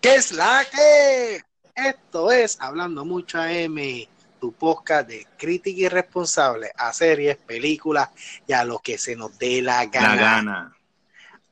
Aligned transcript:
¿Qué 0.00 0.14
es 0.14 0.30
la 0.30 0.64
que? 0.70 1.42
Esto 1.74 2.30
es 2.30 2.56
Hablando 2.60 3.04
Mucho 3.04 3.42
M, 3.42 4.08
tu 4.40 4.52
podcast 4.52 5.08
de 5.08 5.26
crítica 5.36 5.86
irresponsable 5.86 6.70
a 6.76 6.92
series, 6.92 7.36
películas 7.36 8.08
y 8.46 8.52
a 8.52 8.64
lo 8.64 8.78
que 8.78 8.96
se 8.96 9.16
nos 9.16 9.36
dé 9.38 9.60
la 9.60 9.86
gana. 9.86 10.14
La 10.14 10.16
gana. 10.16 10.76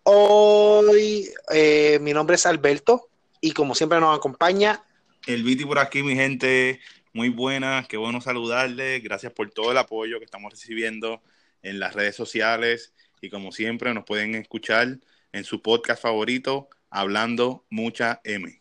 Hoy 0.04 1.28
eh, 1.52 1.98
mi 2.00 2.12
nombre 2.12 2.36
es 2.36 2.46
Alberto 2.46 3.08
y 3.40 3.50
como 3.50 3.74
siempre 3.74 3.98
nos 3.98 4.16
acompaña 4.16 4.80
El 5.26 5.42
Viti 5.42 5.64
por 5.64 5.80
aquí, 5.80 6.04
mi 6.04 6.14
gente. 6.14 6.80
Muy 7.12 7.30
buena, 7.30 7.84
qué 7.88 7.96
bueno 7.96 8.20
saludarles. 8.20 9.02
Gracias 9.02 9.32
por 9.32 9.50
todo 9.50 9.72
el 9.72 9.78
apoyo 9.78 10.20
que 10.20 10.24
estamos 10.24 10.52
recibiendo 10.52 11.20
en 11.62 11.80
las 11.80 11.94
redes 11.94 12.14
sociales. 12.14 12.92
Y 13.20 13.28
como 13.28 13.50
siempre, 13.50 13.92
nos 13.92 14.04
pueden 14.04 14.36
escuchar 14.36 14.98
en 15.32 15.44
su 15.44 15.62
podcast 15.62 16.00
favorito, 16.00 16.68
Hablando 16.96 17.66
Mucha 17.68 18.20
M. 18.24 18.60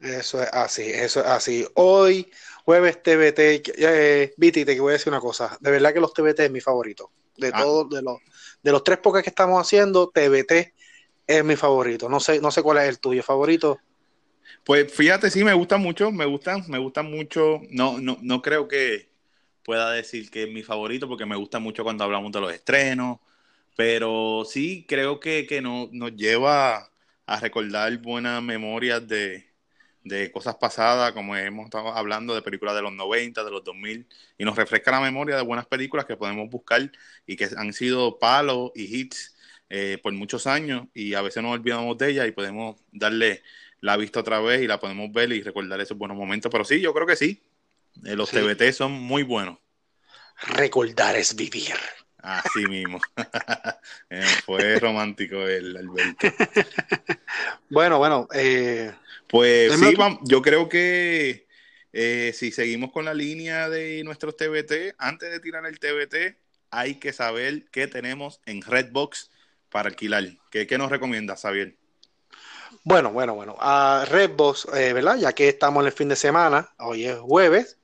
Eso 0.00 0.42
es 0.42 0.48
así, 0.52 0.82
eso 0.82 1.20
es 1.20 1.26
así. 1.26 1.66
Hoy, 1.74 2.30
jueves 2.64 3.02
TBT, 3.02 3.62
eh, 3.78 4.34
Viti, 4.36 4.64
te 4.66 4.78
voy 4.78 4.90
a 4.90 4.92
decir 4.92 5.10
una 5.10 5.20
cosa. 5.20 5.56
De 5.60 5.70
verdad 5.70 5.94
que 5.94 6.00
los 6.00 6.12
TBT 6.12 6.40
es 6.40 6.50
mi 6.50 6.60
favorito. 6.60 7.10
De 7.36 7.48
Ah. 7.48 7.60
todos, 7.62 7.88
de 7.88 8.02
los, 8.02 8.18
de 8.62 8.72
los 8.72 8.84
tres 8.84 8.98
podcasts 8.98 9.24
que 9.24 9.30
estamos 9.30 9.58
haciendo, 9.60 10.10
TBT 10.10 10.74
es 11.26 11.44
mi 11.44 11.56
favorito. 11.56 12.08
No 12.08 12.20
sé, 12.20 12.40
no 12.40 12.50
sé 12.50 12.62
cuál 12.62 12.78
es 12.78 12.88
el 12.88 12.98
tuyo 12.98 13.22
favorito. 13.22 13.78
Pues 14.64 14.92
fíjate, 14.92 15.30
sí, 15.30 15.42
me 15.42 15.54
gusta 15.54 15.78
mucho, 15.78 16.10
me 16.10 16.26
gustan, 16.26 16.64
me 16.68 16.78
gustan 16.78 17.10
mucho. 17.10 17.60
No, 17.70 17.98
no, 17.98 18.18
no 18.20 18.42
creo 18.42 18.68
que 18.68 19.08
pueda 19.64 19.90
decir 19.92 20.30
que 20.30 20.42
es 20.44 20.50
mi 20.52 20.62
favorito 20.62 21.08
porque 21.08 21.24
me 21.26 21.36
gusta 21.36 21.58
mucho 21.58 21.82
cuando 21.82 22.04
hablamos 22.04 22.30
de 22.32 22.40
los 22.40 22.52
estrenos, 22.52 23.18
pero 23.76 24.44
sí 24.44 24.84
creo 24.88 25.18
que, 25.20 25.46
que 25.46 25.62
no, 25.62 25.88
nos 25.92 26.14
lleva 26.14 26.89
a 27.30 27.40
recordar 27.40 27.96
buenas 27.98 28.42
memorias 28.42 29.06
de, 29.06 29.46
de 30.04 30.32
cosas 30.32 30.56
pasadas, 30.56 31.12
como 31.12 31.36
hemos 31.36 31.66
estado 31.66 31.88
hablando 31.94 32.34
de 32.34 32.42
películas 32.42 32.74
de 32.74 32.82
los 32.82 32.92
90, 32.92 33.44
de 33.44 33.50
los 33.50 33.64
2000, 33.64 34.08
y 34.38 34.44
nos 34.44 34.56
refresca 34.56 34.90
la 34.92 35.00
memoria 35.00 35.36
de 35.36 35.42
buenas 35.42 35.66
películas 35.66 36.06
que 36.06 36.16
podemos 36.16 36.48
buscar 36.50 36.90
y 37.26 37.36
que 37.36 37.48
han 37.56 37.72
sido 37.72 38.18
palos 38.18 38.72
y 38.74 38.84
hits 38.96 39.36
eh, 39.68 39.98
por 40.02 40.12
muchos 40.14 40.46
años 40.46 40.88
y 40.94 41.14
a 41.14 41.22
veces 41.22 41.42
nos 41.42 41.52
olvidamos 41.52 41.96
de 41.98 42.10
ellas 42.10 42.28
y 42.28 42.32
podemos 42.32 42.76
darle 42.92 43.42
la 43.80 43.96
vista 43.96 44.20
otra 44.20 44.40
vez 44.40 44.62
y 44.62 44.66
la 44.66 44.80
podemos 44.80 45.12
ver 45.12 45.32
y 45.32 45.42
recordar 45.42 45.80
esos 45.80 45.96
buenos 45.98 46.16
momentos. 46.16 46.50
Pero 46.50 46.64
sí, 46.64 46.80
yo 46.80 46.92
creo 46.94 47.06
que 47.06 47.16
sí. 47.16 47.42
Eh, 48.04 48.16
los 48.16 48.30
Sí. 48.30 48.36
TBT 48.36 48.72
son 48.72 48.92
muy 48.92 49.22
buenos. 49.24 49.58
Recordar 50.58 51.16
es 51.16 51.34
vivir. 51.36 51.76
Así 52.22 52.66
mismo. 52.66 53.00
Eh, 54.12 54.38
fue 54.44 54.78
romántico 54.80 55.46
el 55.46 55.76
Alberto. 55.76 56.26
Bueno, 57.68 57.98
bueno, 57.98 58.28
eh, 58.34 58.92
Pues 59.28 59.72
sí, 59.74 59.86
otro. 59.86 60.04
vam- 60.04 60.20
yo 60.24 60.42
creo 60.42 60.68
que 60.68 61.46
eh, 61.92 62.32
si 62.34 62.50
seguimos 62.52 62.90
con 62.92 63.04
la 63.04 63.14
línea 63.14 63.68
de 63.68 64.02
nuestros 64.04 64.36
TBT, 64.36 64.94
antes 64.98 65.30
de 65.30 65.40
tirar 65.40 65.64
el 65.66 65.78
TBT, 65.78 66.36
hay 66.70 66.96
que 66.96 67.12
saber 67.12 67.66
qué 67.70 67.86
tenemos 67.86 68.40
en 68.46 68.62
Redbox 68.62 69.30
para 69.70 69.88
alquilar. 69.88 70.24
¿Qué, 70.50 70.66
qué 70.66 70.78
nos 70.78 70.90
recomiendas, 70.90 71.42
Xavier? 71.42 71.76
bueno, 72.84 73.12
bueno, 73.12 73.34
bueno. 73.34 73.56
A 73.60 74.04
Redbox, 74.08 74.66
eh, 74.74 74.92
¿verdad? 74.92 75.16
Ya 75.18 75.32
que 75.32 75.48
estamos 75.48 75.82
en 75.82 75.86
el 75.88 75.92
fin 75.92 76.08
de 76.08 76.16
semana, 76.16 76.72
hoy 76.78 77.06
es 77.06 77.18
jueves, 77.18 77.78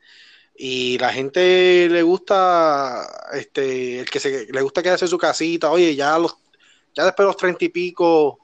y 0.58 0.98
la 0.98 1.12
gente 1.12 1.88
le 1.90 2.02
gusta, 2.02 3.06
este, 3.32 4.00
el 4.00 4.10
que 4.10 4.20
se, 4.20 4.46
le 4.50 4.62
gusta 4.62 4.82
quedarse 4.82 5.04
en 5.04 5.10
su 5.10 5.18
casita, 5.18 5.70
oye, 5.70 5.94
ya 5.94 6.18
los, 6.18 6.36
ya 6.94 7.04
después 7.04 7.24
de 7.24 7.28
los 7.28 7.36
treinta 7.36 7.64
y 7.64 7.68
pico, 7.68 8.38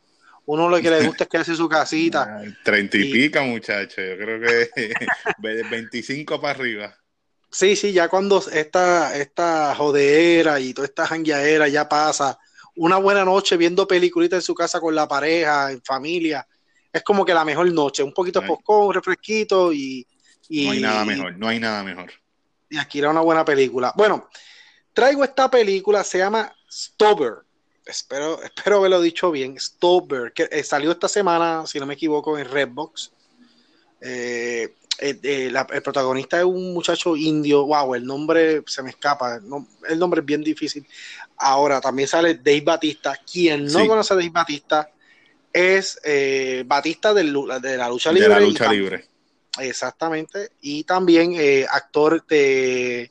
uno 0.47 0.69
lo 0.69 0.81
que 0.81 0.91
le 0.91 1.07
gusta 1.07 1.25
es 1.25 1.31
quedarse 1.31 1.53
en 1.53 1.57
su 1.57 1.69
casita. 1.69 2.39
Ay, 2.39 2.55
Treinta 2.65 2.99
y 2.99 3.03
Y- 3.03 3.13
pica, 3.13 3.43
muchachos. 3.43 3.97
Yo 3.97 4.17
creo 4.17 4.41
que 4.41 4.71
de 5.39 5.63
25 5.63 6.41
para 6.41 6.59
arriba. 6.59 6.97
Sí, 7.51 7.77
sí, 7.77 7.93
ya 7.93 8.09
cuando 8.09 8.43
esta, 8.53 9.17
esta 9.17 9.75
jodeera 9.75 10.59
y 10.59 10.73
toda 10.73 10.87
esta 10.87 11.07
jangueadera 11.07 11.69
ya 11.69 11.89
pasa, 11.89 12.39
una 12.77 12.97
buena 12.97 13.25
noche 13.25 13.57
viendo 13.57 13.87
peliculitas 13.87 14.39
en 14.39 14.43
su 14.43 14.55
casa 14.55 14.81
con 14.81 14.95
la 14.95 15.07
pareja, 15.07 15.71
en 15.71 15.83
familia, 15.83 16.47
es 16.91 17.03
como 17.03 17.25
que 17.25 17.35
la 17.35 17.45
mejor 17.45 17.71
noche, 17.73 18.03
un 18.03 18.13
poquito 18.15 18.41
de 18.41 18.49
un 18.67 18.95
refresquito 18.95 19.73
y, 19.73 20.07
y, 20.49 20.67
No 20.67 20.73
hay 20.73 20.81
nada 20.81 21.05
mejor, 21.05 21.37
no 21.37 21.49
hay 21.49 21.59
nada 21.61 21.83
mejor. 21.85 22.13
y 22.71 22.79
aquí 22.79 22.99
era 22.99 23.11
una 23.11 23.21
buena 23.21 23.45
película. 23.45 23.93
Bueno, 23.97 24.29
traigo 24.93 25.25
esta 25.25 25.51
película, 25.51 26.03
se 26.05 26.19
llama 26.19 26.55
Stober. 26.71 27.35
Espero, 27.85 28.41
espero 28.43 28.77
haberlo 28.79 29.01
dicho 29.01 29.31
bien. 29.31 29.59
Stober, 29.59 30.33
que 30.33 30.49
eh, 30.51 30.63
salió 30.63 30.93
esta 30.93 31.09
semana, 31.09 31.67
si 31.67 31.79
no 31.81 31.87
me 31.87 31.95
equivoco, 31.95 32.39
en 32.39 32.49
Redbox. 32.49 33.11
Eh, 34.01 34.75
eh, 34.99 35.19
eh, 35.23 35.49
la- 35.51 35.67
el 35.71 35.83
protagonista 35.83 36.39
es 36.39 36.45
un 36.45 36.73
muchacho 36.73 37.17
indio. 37.17 37.67
Wow, 37.67 37.95
el 37.95 38.05
nombre 38.07 38.63
se 38.67 38.83
me 38.83 38.91
escapa. 38.91 39.41
no- 39.43 39.67
el 39.89 39.99
nombre 39.99 40.21
es 40.21 40.27
bien 40.27 40.43
difícil. 40.43 40.87
Ahora 41.37 41.81
también 41.81 42.07
sale 42.09 42.35
Dave 42.37 42.61
Batista. 42.63 43.19
Quien 43.31 43.65
no 43.65 43.81
Sí. 43.81 43.87
conoce 43.89 44.13
a 44.15 44.17
Dave 44.17 44.31
Batista 44.31 44.91
es 45.53 45.99
Batista 46.67 47.13
de 47.13 47.25
la 47.25 47.89
lucha 47.89 48.13
De 48.13 48.29
la 48.29 48.39
libre. 48.39 49.07
Exactamente. 49.61 50.51
Y 50.61 50.85
también 50.85 51.35
eh, 51.37 51.67
actor 51.71 52.25
de 52.27 53.11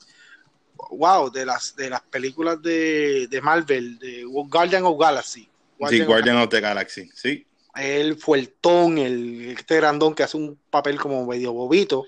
wow, 0.90 1.32
de 1.32 1.46
las 1.46 1.76
de 1.76 1.90
las 1.90 2.02
películas 2.02 2.62
de, 2.62 3.28
de 3.28 3.42
Marvel, 3.42 3.98
de 4.00 4.24
Guardian 4.26 4.84
of 4.86 5.00
Galaxy. 5.00 5.42
Sí, 5.42 5.50
Guardian 5.78 6.02
of- 6.02 6.08
Guardian 6.08 6.38
of 6.38 6.50
the 6.50 6.60
Galaxy. 6.62 7.10
Sí, 7.14 7.46
Él 7.76 8.18
fue 8.18 8.40
el 8.40 8.50
ton, 8.54 8.98
el 8.98 9.52
este 9.58 9.78
grandón 9.78 10.14
que 10.16 10.24
hace 10.24 10.38
un 10.38 10.60
papel 10.70 11.00
como 11.00 11.26
medio 11.26 11.54
bobito. 11.54 12.06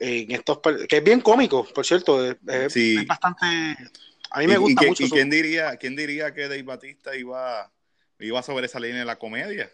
En 0.00 0.30
estos 0.30 0.60
que 0.88 0.96
es 0.98 1.02
bien 1.04 1.20
cómico, 1.20 1.64
por 1.74 1.84
cierto. 1.84 2.24
Es, 2.24 2.36
Sí. 2.72 2.96
es 3.00 3.06
bastante. 3.06 3.46
A 4.30 4.38
mí 4.40 4.44
¿Y, 4.44 4.48
me 4.48 4.54
y 4.54 4.56
gusta 4.58 4.82
mucho. 4.86 5.04
y 5.04 5.10
quién 5.10 5.30
diría, 5.30 5.76
quién 5.76 5.96
diría 5.96 6.32
que 6.34 6.42
Dave 6.42 6.62
Batista 6.62 7.16
iba, 7.16 7.72
iba 8.20 8.38
a 8.38 8.42
sobresalir 8.42 8.94
en 8.94 9.06
la 9.06 9.16
comedia? 9.18 9.72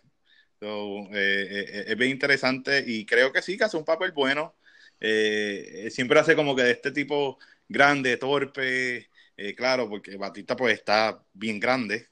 So, 0.61 1.09
eh, 1.15 1.47
eh, 1.51 1.85
es 1.89 1.97
bien 1.97 2.11
interesante 2.13 2.83
y 2.87 3.05
creo 3.07 3.33
que 3.33 3.43
sí, 3.43 3.57
que 3.59 3.65
hace 3.65 3.77
un 3.77 3.85
papel 3.85 4.13
bueno. 4.13 4.57
Eh, 5.01 5.87
eh, 5.87 5.91
siempre 5.91 6.19
hace 6.21 6.37
como 6.37 6.57
que 6.57 6.63
de 6.63 6.71
este 6.73 6.93
tipo 6.93 7.39
grande, 7.69 8.17
torpe, 8.17 9.11
eh, 9.37 9.55
claro, 9.55 9.89
porque 9.89 10.17
Batista 10.17 10.57
pues 10.57 10.75
está 10.75 11.23
bien 11.33 11.61
grande 11.61 12.09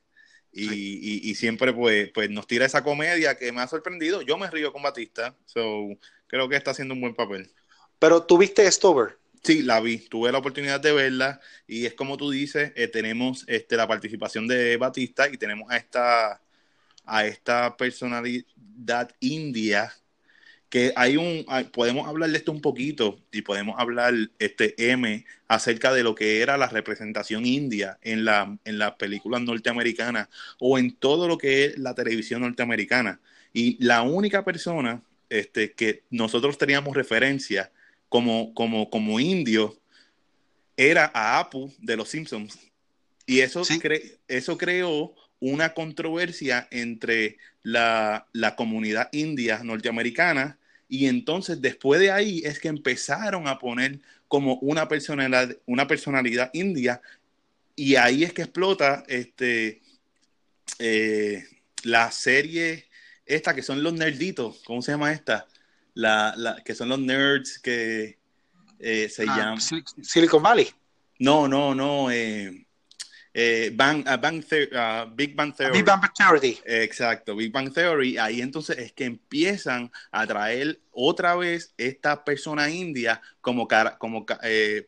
y, 0.53 0.67
y- 1.27 1.31
y 1.31 1.35
siempre 1.37 1.73
pues, 1.73 2.11
pues 2.13 2.31
nos 2.31 2.47
tira 2.47 2.67
esa 2.67 2.85
comedia 2.85 3.37
que 3.37 3.53
me 3.53 3.63
ha 3.63 3.69
sorprendido. 3.69 4.23
Yo 4.23 4.39
me 4.39 4.51
río 4.51 4.73
con 4.73 4.83
Batista, 4.83 5.37
so, 5.47 5.89
creo 6.27 6.49
que 6.49 6.57
está 6.57 6.73
haciendo 6.73 6.95
un 6.95 7.01
buen 7.01 7.15
papel. 7.15 7.53
Pero 7.99 8.25
tú 8.25 8.39
viste 8.39 8.71
Stover. 8.71 9.17
Sí, 9.45 9.63
la 9.63 9.81
vi, 9.81 9.99
tuve 10.09 10.31
la 10.31 10.39
oportunidad 10.39 10.81
de 10.81 10.93
verla 10.93 11.41
y 11.67 11.87
es 11.87 11.95
como 11.95 12.17
tú 12.17 12.31
dices, 12.31 12.73
eh, 12.77 12.87
tenemos 12.89 13.45
este, 13.49 13.77
la 13.77 13.89
participación 13.89 14.47
de 14.47 14.77
Batista 14.77 15.29
y 15.29 15.37
tenemos 15.37 15.71
a 15.71 15.77
esta, 15.79 16.42
a 17.15 17.27
esta 17.27 17.77
personalidad 17.77 19.11
india 19.21 19.93
que 20.71 20.95
hay 20.97 21.19
un, 21.19 21.45
hay- 21.49 21.65
podemos 21.65 22.09
hablar 22.09 22.31
de 22.31 22.39
esto 22.39 22.51
un 22.51 22.63
poquito 22.63 23.21
y 23.31 23.43
podemos 23.43 23.75
hablar, 23.79 24.15
este 24.39 24.75
M, 24.91 25.27
acerca 25.47 25.93
de 25.93 26.03
lo 26.03 26.15
que 26.15 26.41
era 26.41 26.57
la 26.57 26.69
representación 26.69 27.45
india 27.45 27.99
en 28.01 28.25
la, 28.25 28.57
en 28.65 28.79
las 28.79 28.93
películas 28.93 29.43
norteamericanas 29.43 30.29
o 30.59 30.79
en 30.79 30.93
todo 30.97 31.29
lo 31.29 31.37
que 31.37 31.67
es 31.67 31.79
la 31.79 31.95
televisión 31.95 32.41
norteamericana. 32.41 33.21
Y 33.53 33.77
la 33.85 34.01
única 34.01 34.43
persona 34.47 35.03
este, 35.29 35.73
que 35.73 36.05
nosotros 36.09 36.57
teníamos 36.57 36.97
referencia 36.97 37.71
como, 38.09 38.55
como, 38.55 38.89
como 38.89 39.21
indio 39.21 39.79
era 40.75 41.11
a 41.13 41.39
Apu 41.39 41.71
de 41.81 41.99
los 41.99 42.09
Simpsons. 42.09 42.59
Y 43.27 43.41
eso, 43.41 43.63
Sí. 43.63 43.79
cre- 43.79 44.19
eso 44.27 44.57
creó 44.57 45.15
una 45.43 45.75
controversia 45.75 46.69
entre 46.71 47.37
la, 47.65 48.29
la 48.33 48.55
comunidad 48.55 49.09
india 49.13 49.61
norteamericana 49.65 50.57
y 50.89 51.07
entonces 51.07 51.61
después 51.61 52.01
de 52.01 52.13
ahí 52.13 52.43
es 52.45 52.61
que 52.61 52.69
empezaron 52.69 53.49
a 53.49 53.59
poner 53.59 53.99
como 54.29 54.55
una 54.61 54.87
personalidad, 54.87 55.57
una 55.67 55.89
personalidad 55.89 56.51
india 56.53 57.03
y 57.75 57.97
ahí 57.97 58.23
es 58.23 58.33
que 58.33 58.43
explota 58.43 59.03
este, 59.09 59.83
eh, 60.79 61.45
la 61.83 62.11
serie 62.13 62.87
esta 63.27 63.53
que 63.55 63.63
son 63.63 63.83
los 63.83 63.93
nerditos, 63.95 64.63
¿cómo 64.65 64.81
se 64.81 64.93
llama 64.93 65.13
esta? 65.13 65.47
La, 65.95 66.35
la, 66.37 66.63
que 66.65 66.75
son 66.75 66.89
los 66.89 67.01
nerds 67.01 67.59
que 67.59 68.19
eh, 68.79 69.09
se 69.09 69.23
Ah, 69.23 69.37
llaman... 69.37 69.59
Sil- 69.59 69.83
Silicon 70.03 70.43
Valley. 70.43 70.69
No, 71.19 71.47
no, 71.49 71.75
no. 71.75 72.11
Eh, 72.11 72.67
eh, 73.35 73.71
Bang, 73.75 74.05
Big 75.15 75.35
Bang 75.35 75.55
Theory. 75.55 75.73
Big 75.73 75.85
Bang 75.85 76.13
Theory. 76.13 76.59
Exacto, 76.65 77.35
Big 77.35 77.51
Bang 77.51 77.73
Theory. 77.73 78.19
Ahí 78.19 78.43
entonces 78.43 78.79
es 78.79 78.93
que 78.93 79.05
empiezan 79.05 79.91
a 80.11 80.27
traer 80.27 80.81
otra 80.91 81.35
vez 81.37 81.73
esta 81.79 82.25
persona 82.25 82.71
india 82.71 83.23
como, 83.41 83.67
cara, 83.67 83.97
como 83.97 84.27
eh, 84.43 84.87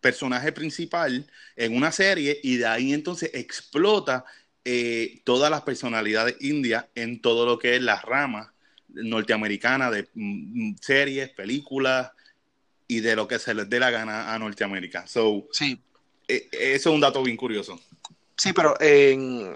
personaje 0.00 0.52
principal 0.52 1.26
en 1.56 1.76
una 1.76 1.92
serie 1.92 2.38
y 2.42 2.56
de 2.56 2.66
ahí 2.66 2.92
entonces 2.92 3.30
explota 3.34 4.24
eh, 4.64 5.22
todas 5.24 5.50
las 5.50 5.62
personalidades 5.62 6.36
indias 6.40 6.86
en 6.94 7.20
todo 7.22 7.46
lo 7.46 7.58
que 7.58 7.76
es 7.76 7.82
las 7.82 8.02
ramas 8.02 8.48
norteamericana 8.88 9.90
de 9.90 10.08
mm, 10.14 10.74
series, 10.80 11.30
películas 11.30 12.10
y 12.86 13.00
de 13.00 13.16
lo 13.16 13.26
que 13.26 13.38
se 13.38 13.54
les 13.54 13.70
dé 13.70 13.78
la 13.78 13.90
gana 13.90 14.34
a 14.34 14.38
Norteamérica. 14.38 15.06
So, 15.06 15.48
sí. 15.52 15.80
E, 16.30 16.48
eso 16.74 16.90
es 16.90 16.94
un 16.94 17.00
dato 17.00 17.22
bien 17.22 17.36
curioso. 17.36 17.78
Sí, 18.36 18.52
pero 18.52 18.74
en 18.80 19.54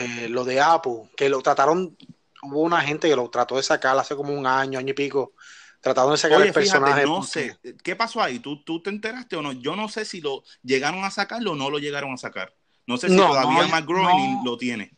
eh, 0.00 0.28
lo 0.28 0.44
de 0.44 0.60
Apple, 0.60 1.10
que 1.16 1.28
lo 1.28 1.40
trataron, 1.40 1.96
hubo 2.42 2.60
una 2.60 2.80
gente 2.80 3.08
que 3.08 3.16
lo 3.16 3.28
trató 3.30 3.56
de 3.56 3.62
sacar 3.62 3.98
hace 3.98 4.14
como 4.14 4.32
un 4.32 4.46
año, 4.46 4.78
año 4.78 4.90
y 4.90 4.94
pico, 4.94 5.32
tratando 5.80 6.12
de 6.12 6.18
sacar 6.18 6.40
el 6.42 6.52
personaje. 6.52 7.04
no 7.04 7.22
sé, 7.24 7.58
¿qué 7.82 7.96
pasó 7.96 8.22
ahí? 8.22 8.38
¿Tú, 8.38 8.62
¿Tú 8.62 8.80
te 8.80 8.90
enteraste 8.90 9.36
o 9.36 9.42
no? 9.42 9.52
Yo 9.52 9.74
no 9.74 9.88
sé 9.88 10.04
si 10.04 10.20
lo 10.20 10.44
llegaron 10.62 11.04
a 11.04 11.10
sacarlo 11.10 11.52
o 11.52 11.56
no 11.56 11.68
lo 11.68 11.78
llegaron 11.78 12.12
a 12.12 12.16
sacar. 12.16 12.54
No 12.86 12.96
sé 12.96 13.08
si 13.08 13.16
todavía 13.16 13.66
no, 13.66 14.42
lo 14.44 14.56
tiene. 14.56 14.96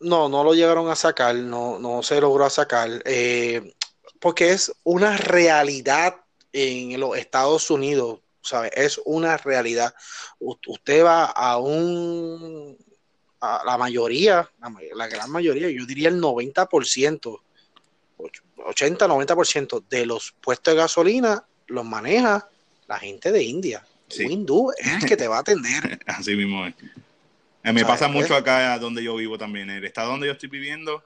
No, 0.00 0.28
no 0.28 0.44
lo 0.44 0.54
llegaron 0.54 0.88
a 0.90 0.96
sacar, 0.96 1.34
no, 1.34 1.78
no 1.78 2.02
se 2.02 2.20
logró 2.20 2.48
sacar, 2.50 3.02
eh, 3.04 3.74
porque 4.20 4.50
es 4.50 4.72
una 4.82 5.16
realidad 5.16 6.16
en 6.52 6.98
los 7.00 7.16
Estados 7.16 7.70
Unidos, 7.70 8.20
¿sabe? 8.44 8.70
Es 8.74 9.00
una 9.04 9.36
realidad. 9.36 9.94
usted 10.38 11.04
va 11.04 11.24
a 11.24 11.58
un, 11.58 12.76
a 13.40 13.62
la 13.64 13.78
mayoría, 13.78 14.48
la, 14.94 15.08
gran 15.08 15.30
mayoría, 15.30 15.68
yo 15.70 15.84
diría 15.86 16.08
el 16.08 16.20
90%, 16.20 17.40
80-90% 18.18 19.84
de 19.88 20.06
los 20.06 20.32
puestos 20.40 20.74
de 20.74 20.80
gasolina 20.80 21.44
los 21.66 21.84
maneja 21.84 22.48
la 22.86 22.98
gente 22.98 23.32
de 23.32 23.42
India. 23.42 23.84
Un 24.18 24.30
hindú 24.30 24.70
es 24.78 25.02
el 25.02 25.08
que 25.08 25.16
te 25.16 25.26
va 25.26 25.38
a 25.38 25.40
atender. 25.40 25.98
Así 26.06 26.36
mismo 26.36 26.66
es. 26.66 26.74
Eh, 27.64 27.72
me 27.72 27.84
pasa 27.84 28.06
mucho 28.08 28.36
acá 28.36 28.78
donde 28.78 29.02
yo 29.02 29.16
vivo 29.16 29.38
también. 29.38 29.70
El 29.70 29.84
estado 29.84 30.10
donde 30.10 30.26
yo 30.26 30.34
estoy 30.34 30.50
viviendo, 30.50 31.02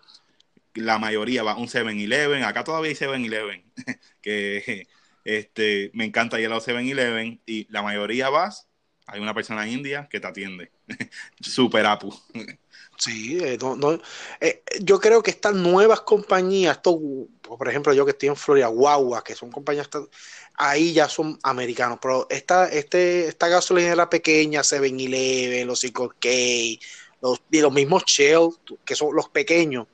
la 0.75 0.99
mayoría 0.99 1.45
va 1.45 1.53
a 1.53 1.57
un 1.57 1.69
7-Eleven. 1.69 2.45
Acá 2.45 2.65
todavía 2.65 2.91
hay 2.91 2.97
7-Eleven. 2.97 3.65
que 4.21 4.89
este, 5.29 5.91
me 5.93 6.07
encanta 6.07 6.41
ir 6.41 6.47
a 6.47 6.55
los 6.55 6.67
7-Eleven. 6.67 7.43
Y 7.45 7.71
la 7.71 7.83
mayoría 7.83 8.31
vas, 8.31 8.67
hay 9.07 9.21
una 9.21 9.35
persona 9.35 9.69
india 9.69 10.09
que 10.11 10.21
te 10.21 10.27
atiende. 10.27 10.71
Super 11.41 11.85
apu. 11.85 12.15
Sí, 12.97 13.39
eh, 13.41 13.59
eh, 14.41 14.63
yo 14.81 14.99
creo 14.99 15.23
que 15.23 15.31
estas 15.31 15.55
nuevas 15.55 16.01
compañías, 16.01 16.79
por 16.79 17.69
ejemplo, 17.69 17.93
yo 17.93 18.05
que 18.07 18.13
estoy 18.13 18.31
en 18.31 18.37
Florida, 18.37 18.69
Guagua, 18.69 19.23
que 19.23 19.35
son 19.35 19.53
compañías, 19.53 19.89
ahí 20.55 20.95
ya 20.95 21.09
son 21.09 21.39
americanos, 21.43 21.99
pero 22.01 22.27
esta, 22.31 22.67
este, 22.67 23.29
esta 23.29 23.49
gasolinera 23.49 24.11
pequeña, 24.11 24.63
7-Eleven, 24.63 25.67
los 25.67 25.85
5K, 25.85 26.81
los, 27.21 27.43
y 27.51 27.61
los 27.61 27.73
mismos 27.73 28.03
Shell, 28.05 28.49
que 28.85 28.97
son 28.97 29.15
los 29.15 29.29
pequeños, 29.29 29.87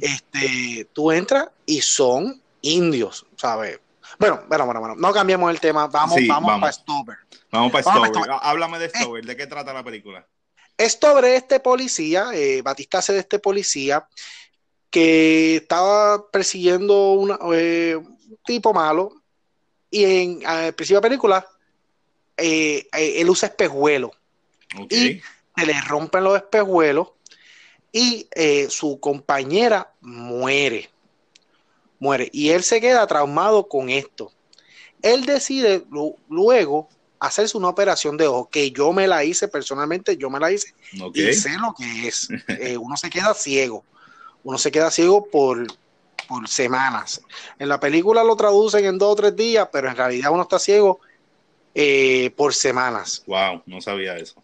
este, 0.00 0.88
tú 0.92 1.12
entras 1.12 1.50
y 1.66 1.82
son 1.82 2.42
indios, 2.62 3.26
¿sabes? 3.36 3.78
Bueno, 4.18 4.42
bueno, 4.48 4.64
bueno, 4.64 4.80
bueno, 4.80 4.94
no 4.96 5.12
cambiemos 5.12 5.50
el 5.50 5.60
tema, 5.60 5.86
vamos, 5.86 6.18
vamos, 6.26 6.60
para 6.60 6.72
Stover. 6.72 7.16
Vamos 7.50 7.72
para 7.72 7.82
Stover. 7.82 8.30
Háblame 8.42 8.78
de 8.78 8.86
eh, 8.86 8.92
Stover, 8.94 9.24
¿de 9.24 9.36
qué 9.36 9.46
trata 9.46 9.72
la 9.72 9.84
película? 9.84 10.26
Es 10.76 10.98
sobre 11.00 11.36
este 11.36 11.60
policía, 11.60 12.30
eh, 12.32 12.62
Batista 12.62 12.98
hace 12.98 13.12
de 13.12 13.20
este 13.20 13.38
policía, 13.38 14.06
que 14.90 15.56
estaba 15.56 16.30
persiguiendo 16.30 17.38
eh, 17.54 17.96
un 17.96 18.38
tipo 18.44 18.72
malo 18.72 19.12
y 19.90 20.04
en 20.04 20.42
el 20.42 20.74
principio 20.74 21.00
de 21.00 21.02
la 21.02 21.08
película 21.08 21.46
él 22.36 23.28
usa 23.28 23.48
espejuelos 23.48 24.12
y 24.88 25.20
se 25.56 25.66
le 25.66 25.80
rompen 25.82 26.24
los 26.24 26.36
espejuelos 26.36 27.08
y 27.92 28.26
su 28.68 28.98
compañera 28.98 29.92
muere. 30.00 30.89
Muere. 32.00 32.28
Y 32.32 32.50
él 32.50 32.64
se 32.64 32.80
queda 32.80 33.06
traumado 33.06 33.68
con 33.68 33.88
esto. 33.88 34.32
Él 35.02 35.24
decide 35.24 35.84
luego 36.28 36.88
hacerse 37.20 37.56
una 37.56 37.68
operación 37.68 38.16
de 38.16 38.26
ojo, 38.26 38.48
que 38.50 38.70
yo 38.70 38.92
me 38.92 39.06
la 39.06 39.22
hice 39.22 39.46
personalmente, 39.46 40.16
yo 40.16 40.30
me 40.30 40.40
la 40.40 40.50
hice 40.50 40.74
y 41.14 41.32
sé 41.34 41.50
lo 41.58 41.74
que 41.74 42.08
es. 42.08 42.28
Eh, 42.48 42.76
uno 42.76 42.96
se 42.96 43.10
queda 43.10 43.34
ciego, 43.34 43.84
uno 44.42 44.58
se 44.58 44.72
queda 44.72 44.90
ciego 44.90 45.26
por, 45.30 45.66
por 46.26 46.48
semanas. 46.48 47.22
En 47.58 47.68
la 47.68 47.78
película 47.78 48.24
lo 48.24 48.36
traducen 48.36 48.86
en 48.86 48.98
dos 48.98 49.12
o 49.12 49.16
tres 49.16 49.36
días, 49.36 49.68
pero 49.70 49.88
en 49.88 49.96
realidad 49.96 50.32
uno 50.32 50.42
está 50.42 50.58
ciego 50.58 51.00
eh, 51.74 52.32
por 52.36 52.54
semanas. 52.54 53.22
Wow, 53.26 53.62
no 53.66 53.80
sabía 53.80 54.16
eso. 54.16 54.42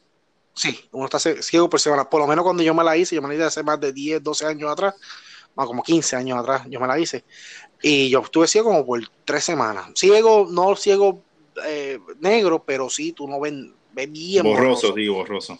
Sí, 0.54 0.88
uno 0.92 1.06
está 1.06 1.18
ciego 1.18 1.68
por 1.68 1.80
semanas. 1.80 2.06
Por 2.10 2.20
lo 2.20 2.26
menos 2.26 2.42
cuando 2.42 2.62
yo 2.62 2.74
me 2.74 2.84
la 2.84 2.96
hice, 2.96 3.14
yo 3.14 3.22
me 3.22 3.28
la 3.28 3.34
hice 3.34 3.44
hace 3.44 3.62
más 3.62 3.80
de 3.80 3.92
10, 3.92 4.22
12 4.22 4.46
años 4.46 4.70
atrás, 4.70 4.94
como 5.64 5.82
15 5.82 6.16
años 6.16 6.38
atrás, 6.38 6.62
yo 6.68 6.78
me 6.80 6.86
la 6.86 6.98
hice. 6.98 7.24
Y 7.82 8.10
yo 8.10 8.20
estuve 8.20 8.46
ciego 8.46 8.70
como 8.70 8.84
por 8.84 9.00
tres 9.24 9.44
semanas. 9.44 9.90
Ciego, 9.94 10.46
no 10.50 10.76
ciego 10.76 11.22
eh, 11.64 11.98
negro, 12.20 12.62
pero 12.64 12.90
sí, 12.90 13.12
tú 13.12 13.26
no 13.26 13.40
ves, 13.40 13.54
bien 14.08 14.44
borroso. 14.44 14.94
sí, 14.94 15.08
borroso. 15.08 15.58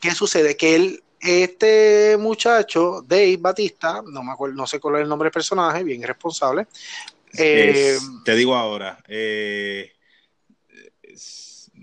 ¿Qué 0.00 0.10
sucede? 0.12 0.56
Que 0.56 0.74
él, 0.74 1.02
este 1.20 2.16
muchacho, 2.18 3.04
Dave 3.06 3.36
Batista, 3.38 4.02
no 4.04 4.22
me 4.22 4.32
acuerdo, 4.32 4.56
no 4.56 4.66
sé 4.66 4.80
cuál 4.80 4.96
es 4.96 5.02
el 5.02 5.08
nombre 5.08 5.26
del 5.26 5.32
personaje, 5.32 5.84
bien 5.84 6.02
responsable. 6.02 6.66
Eh, 7.36 7.98
te 8.24 8.34
digo 8.34 8.54
ahora, 8.54 8.98
eh, 9.06 9.92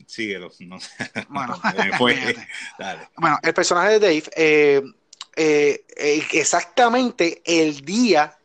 síguelo, 0.05 0.49
no 0.61 0.79
sé. 0.79 0.89
Bueno, 1.29 1.61
bueno, 3.17 3.39
el 3.41 3.53
personaje 3.53 3.99
de 3.99 3.99
Dave, 3.99 4.93
eh, 5.35 5.83
exactamente 6.31 7.41
el 7.45 7.81
día, 7.81 8.37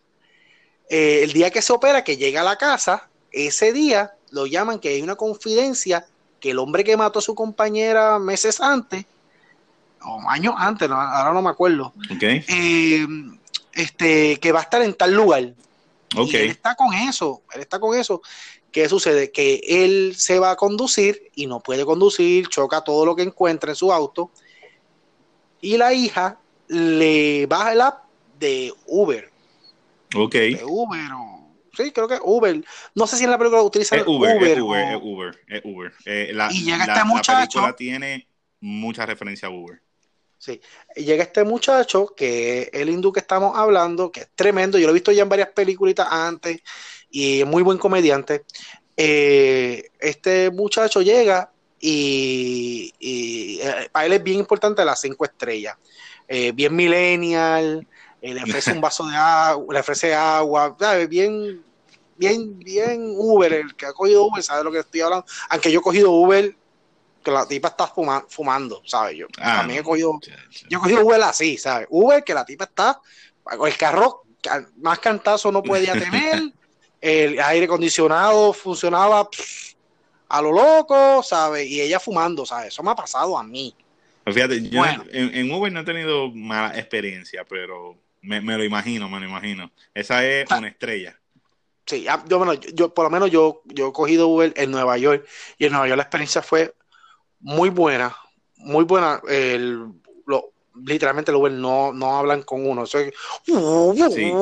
el 0.89 1.33
día 1.33 1.51
que 1.51 1.63
se 1.63 1.73
opera, 1.73 2.03
que 2.03 2.17
llega 2.17 2.41
a 2.41 2.45
la 2.45 2.57
casa, 2.57 3.09
ese 3.33 3.73
día 3.73 4.13
lo 4.31 4.47
llaman 4.47 4.79
que 4.79 4.89
hay 4.91 5.03
una 5.03 5.17
confidencia 5.17 6.07
que 6.41 6.51
el 6.51 6.59
hombre 6.59 6.83
que 6.83 6.97
mató 6.97 7.19
a 7.19 7.23
su 7.23 7.35
compañera 7.35 8.19
meses 8.19 8.61
antes, 8.61 9.05
o 10.03 10.21
años 10.29 10.55
antes, 10.57 10.91
ahora 10.91 11.33
no 11.33 11.43
me 11.43 11.51
acuerdo, 11.51 11.93
eh, 12.21 13.07
este, 13.75 14.41
que 14.41 14.53
va 14.53 14.61
a 14.61 14.63
estar 14.63 14.83
en 14.83 14.95
tal 14.95 15.13
lugar. 15.13 15.53
Y 16.13 16.37
él 16.37 16.51
está 16.51 16.75
con 16.75 16.93
eso, 16.93 17.43
él 17.55 17.61
está 17.61 17.79
con 17.79 17.97
eso. 17.97 18.21
¿Qué 18.73 18.89
sucede? 18.89 19.31
Que 19.31 19.61
él 19.65 20.15
se 20.17 20.39
va 20.39 20.53
a 20.53 20.57
conducir 20.57 21.31
y 21.35 21.47
no 21.47 21.61
puede 21.61 21.85
conducir, 21.85 22.49
choca 22.49 22.83
todo 22.83 23.05
lo 23.05 23.15
que 23.15 23.23
encuentra 23.23 23.71
en 23.71 23.77
su 23.77 23.93
auto. 23.93 24.31
Y 25.61 25.77
la 25.77 25.93
hija 25.93 26.39
le 26.71 27.47
baja 27.47 27.73
el 27.73 27.81
app 27.81 28.05
de 28.39 28.73
Uber. 28.87 29.29
Ok. 30.15 30.35
De 30.35 30.63
Uber 30.65 31.13
o 31.13 31.41
sí, 31.75 31.91
creo 31.93 32.09
que 32.09 32.19
Uber. 32.23 32.65
No 32.95 33.07
sé 33.07 33.17
si 33.17 33.25
en 33.25 33.31
la 33.31 33.39
película 33.39 33.63
utiliza 33.63 33.97
Uber. 34.07 34.37
Uber, 34.37 34.43
es 34.43 34.61
Uber, 34.61 34.89
es 34.89 35.01
Uber, 35.03 35.41
es 35.49 35.63
Uber. 35.65 35.93
Eh, 36.05 36.31
la, 36.33 36.51
y 36.53 36.65
llega 36.65 36.85
este 36.85 37.05
muchacho. 37.05 37.33
La 37.33 37.47
película 37.47 37.77
tiene 37.77 38.29
mucha 38.61 39.07
referencia 39.07 39.49
a 39.49 39.51
Uber. 39.51 39.81
Sí, 40.39 40.59
y 40.97 41.05
llega 41.05 41.25
este 41.25 41.45
muchacho, 41.45 42.15
que 42.17 42.63
es 42.63 42.71
el 42.73 42.89
hindú 42.89 43.13
que 43.13 43.21
estamos 43.21 43.59
hablando, 43.59 44.11
que 44.11 44.21
es 44.21 44.29
tremendo. 44.35 44.79
Yo 44.79 44.87
lo 44.87 44.93
he 44.93 44.95
visto 44.95 45.13
ya 45.13 45.23
en 45.23 45.29
varias 45.29 45.51
películas 45.51 46.07
antes 46.11 46.63
y 47.11 47.41
es 47.41 47.47
muy 47.47 47.63
buen 47.63 47.77
comediante. 47.77 48.45
Eh, 48.97 49.91
este 49.99 50.51
muchacho 50.51 51.03
llega 51.03 51.51
y, 51.79 52.93
eh, 53.01 53.89
para 53.93 54.07
él 54.07 54.13
es 54.15 54.23
bien 54.23 54.39
importante 54.39 54.85
las 54.85 55.01
cinco 55.01 55.25
estrellas. 55.25 55.77
Bien 56.55 56.75
millennial, 56.75 57.87
le 58.23 58.43
ofrece 58.45 58.73
un 58.73 58.81
vaso 58.81 59.07
de 59.07 59.17
agua, 59.17 59.75
le 59.75 59.81
ofrece 59.81 60.15
agua, 60.15 60.77
bien, 61.09 61.63
bien, 62.17 62.59
bien 62.59 63.15
Uber, 63.17 63.53
el 63.53 63.75
que 63.75 63.87
ha 63.87 63.93
cogido 63.93 64.25
Uber 64.27 64.43
sabe 64.43 64.65
lo 64.65 64.71
que 64.71 64.81
estoy 64.81 65.01
hablando, 65.01 65.27
aunque 65.49 65.73
yo 65.73 65.81
he 65.81 65.83
cogido 65.83 66.11
Uber, 66.13 66.55
que 67.23 67.31
la 67.31 67.47
tipa 67.47 67.69
está 67.69 67.93
fumando, 68.29 68.83
¿sabes? 68.87 69.17
Yo 69.17 69.27
ah, 69.39 69.59
también 69.59 69.81
he 69.81 69.83
cogido, 69.83 70.19
yo 70.69 70.79
he 70.79 70.81
cogido 70.81 71.05
Uber 71.05 71.23
así, 71.23 71.59
¿sabes? 71.59 71.87
Uber 71.91 72.25
que 72.25 72.33
la 72.33 72.45
tipa 72.45 72.65
está, 72.65 73.01
el 73.67 73.77
carro 73.77 74.23
más 74.77 74.99
cantazo 74.99 75.53
no 75.53 75.63
podía 75.63 75.93
tener, 75.99 76.53
el 77.01 77.41
aire 77.41 77.65
acondicionado 77.65 78.53
funcionaba 78.53 79.29
a 80.29 80.43
lo 80.43 80.53
loco, 80.53 81.23
¿sabes? 81.23 81.67
Y 81.67 81.81
ella 81.81 81.99
fumando, 81.99 82.47
¿sabes? 82.47 82.69
Eso 82.69 82.83
me 82.83 82.91
ha 82.91 82.95
pasado 82.95 83.37
a 83.37 83.43
mí. 83.43 83.75
Fíjate, 84.27 84.69
yo 84.69 84.83
en, 85.11 85.51
Uber 85.51 85.73
no 85.73 85.81
he 85.81 85.85
tenido 85.85 86.31
mala 86.31 86.79
experiencia, 86.79 87.45
pero 87.45 87.97
me, 88.21 88.41
lo 88.41 88.65
imagino, 88.65 89.09
me 89.09 89.19
lo 89.19 89.27
imagino. 89.27 89.71
Esa 89.95 90.25
es 90.25 90.51
ah. 90.51 90.59
una 90.59 90.69
estrella. 90.69 91.19
Sí, 91.87 92.07
yo, 92.29 92.39
bueno, 92.39 92.55
yo, 92.55 92.95
por 92.95 93.05
lo 93.05 93.11
menos 93.11 93.31
yo, 93.31 93.63
yo 93.67 93.89
he 93.89 93.93
cogido 93.93 94.29
Uber 94.29 94.53
en 94.57 94.71
Nueva 94.71 94.97
York 94.99 95.27
y 95.59 95.65
en 95.65 95.73
Nueva 95.73 95.89
York 95.89 95.97
la 95.97 96.05
experiencia 96.05 96.43
fue 96.43 96.75
muy 97.41 97.71
buena, 97.71 98.15
muy 98.57 98.85
buena. 98.85 99.21
El, 99.29 99.87
literalmente 100.85 101.31
el 101.31 101.37
Uber 101.37 101.53
no, 101.53 101.93
no 101.93 102.17
hablan 102.17 102.43
con 102.43 102.67
uno. 102.67 102.87
sí. 102.87 103.03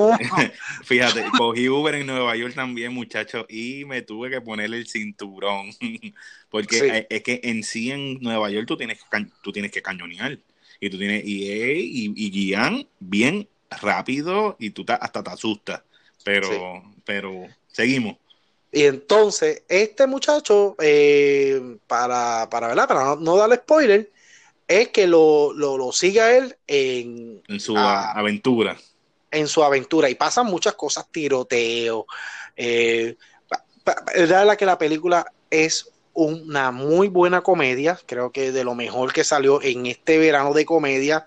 Fíjate, 0.85 1.25
cogí 1.37 1.69
Uber 1.69 1.95
en 1.95 2.07
Nueva 2.07 2.37
York 2.37 2.55
también, 2.55 2.93
muchachos, 2.93 3.47
y 3.49 3.85
me 3.85 4.03
tuve 4.03 4.31
que 4.31 4.41
ponerle 4.41 4.79
el 4.79 4.87
cinturón. 4.87 5.71
Porque 6.51 7.07
es 7.11 7.23
que 7.23 7.41
en 7.45 7.63
sí 7.63 7.91
en 7.91 8.21
Nueva 8.21 8.51
York 8.51 8.67
tú 8.67 8.77
tienes, 8.77 8.99
tú 9.43 9.53
tienes 9.53 9.71
que 9.71 9.83
cañonear. 9.83 10.39
Y 10.81 10.91
tú 10.91 10.99
tienes, 10.99 11.25
y, 11.25 11.51
y, 11.51 12.13
y 12.17 12.31
guían 12.31 12.87
bien 13.01 13.49
rápido 13.81 14.57
y 14.59 14.71
tú 14.71 14.85
hasta 14.89 15.23
te 15.23 15.31
asustas. 15.31 15.83
pero, 16.25 16.83
pero 17.05 17.47
seguimos. 17.67 18.17
Y 18.71 18.85
entonces, 18.85 19.63
este 19.69 20.07
muchacho, 20.07 20.77
eh, 20.79 21.79
para, 21.87 22.49
para, 22.51 22.69
¿verdad? 22.69 22.87
para 22.87 23.17
no, 23.17 23.37
darle 23.37 23.57
spoiler, 23.57 24.11
es 24.69 24.89
que 24.89 25.07
lo, 25.07 25.53
lo, 25.55 25.93
siga 25.93 26.37
él 26.37 26.57
en, 26.67 27.43
en 27.49 27.59
su 27.59 27.77
aventura. 27.77 28.77
En 29.31 29.49
su 29.49 29.65
aventura. 29.65 30.11
Y 30.11 30.15
pasan 30.15 30.47
muchas 30.47 30.75
cosas, 30.75 31.07
tiroteo. 31.11 32.07
Eh, 32.55 33.17
es 34.15 34.29
verdad 34.29 34.57
que 34.57 34.67
la 34.67 34.77
película 34.77 35.27
es 35.51 35.91
una 36.13 36.71
muy 36.71 37.09
buena 37.09 37.41
comedia. 37.41 37.99
Creo 38.07 38.31
que 38.31 38.53
de 38.53 38.65
lo 38.65 38.75
mejor 38.75 39.13
que 39.13 39.25
salió 39.25 39.63
en 39.63 39.87
este 39.87 40.19
verano 40.19 40.53
de 40.53 40.67
comedia 40.67 41.25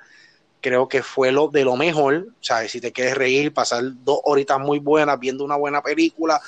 creo 0.61 0.87
que 0.87 1.01
fue 1.01 1.31
lo 1.31 1.47
de 1.47 1.65
lo 1.65 1.75
mejor. 1.75 2.27
O 2.29 2.43
sea, 2.43 2.67
si 2.67 2.79
te 2.79 2.91
quieres 2.91 3.15
reír, 3.15 3.53
pasar 3.53 3.83
dos 4.03 4.19
horitas 4.23 4.59
muy 4.59 4.79
buenas 4.79 5.19
viendo 5.19 5.43
una 5.43 5.55
buena 5.55 5.81
película, 5.81 6.39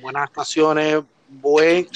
buenas 0.00 0.24
actuaciones, 0.24 1.02
buen, 1.28 1.86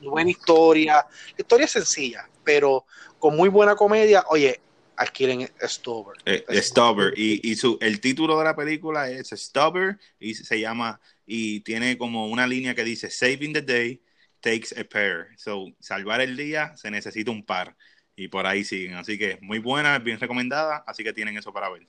buena 0.00 0.30
historia. 0.30 0.94
La 0.94 1.36
historia 1.36 1.66
es 1.66 1.72
sencilla, 1.72 2.28
pero 2.50 2.84
con 3.20 3.36
muy 3.36 3.48
buena 3.48 3.76
comedia. 3.76 4.24
Oye, 4.28 4.60
adquieren 4.96 5.48
Stubber. 5.62 6.16
Eh, 6.26 6.44
Stubber. 6.60 7.16
Y, 7.16 7.48
y 7.48 7.54
su, 7.54 7.78
el 7.80 8.00
título 8.00 8.36
de 8.38 8.44
la 8.44 8.56
película 8.56 9.08
es 9.08 9.28
Stubber 9.28 9.98
y 10.18 10.34
se 10.34 10.58
llama, 10.58 11.00
y 11.24 11.60
tiene 11.60 11.96
como 11.96 12.26
una 12.26 12.48
línea 12.48 12.74
que 12.74 12.82
dice 12.82 13.08
Saving 13.08 13.52
the 13.52 13.62
Day 13.62 14.02
takes 14.40 14.74
a 14.76 14.82
pair. 14.82 15.28
So, 15.36 15.66
salvar 15.78 16.20
el 16.20 16.36
día 16.36 16.76
se 16.76 16.90
necesita 16.90 17.30
un 17.30 17.44
par 17.44 17.76
y 18.16 18.26
por 18.26 18.44
ahí 18.46 18.64
siguen. 18.64 18.94
Así 18.94 19.16
que 19.16 19.38
muy 19.42 19.60
buena, 19.60 20.00
bien 20.00 20.18
recomendada, 20.18 20.82
así 20.88 21.04
que 21.04 21.12
tienen 21.12 21.38
eso 21.38 21.52
para 21.52 21.70
ver. 21.70 21.86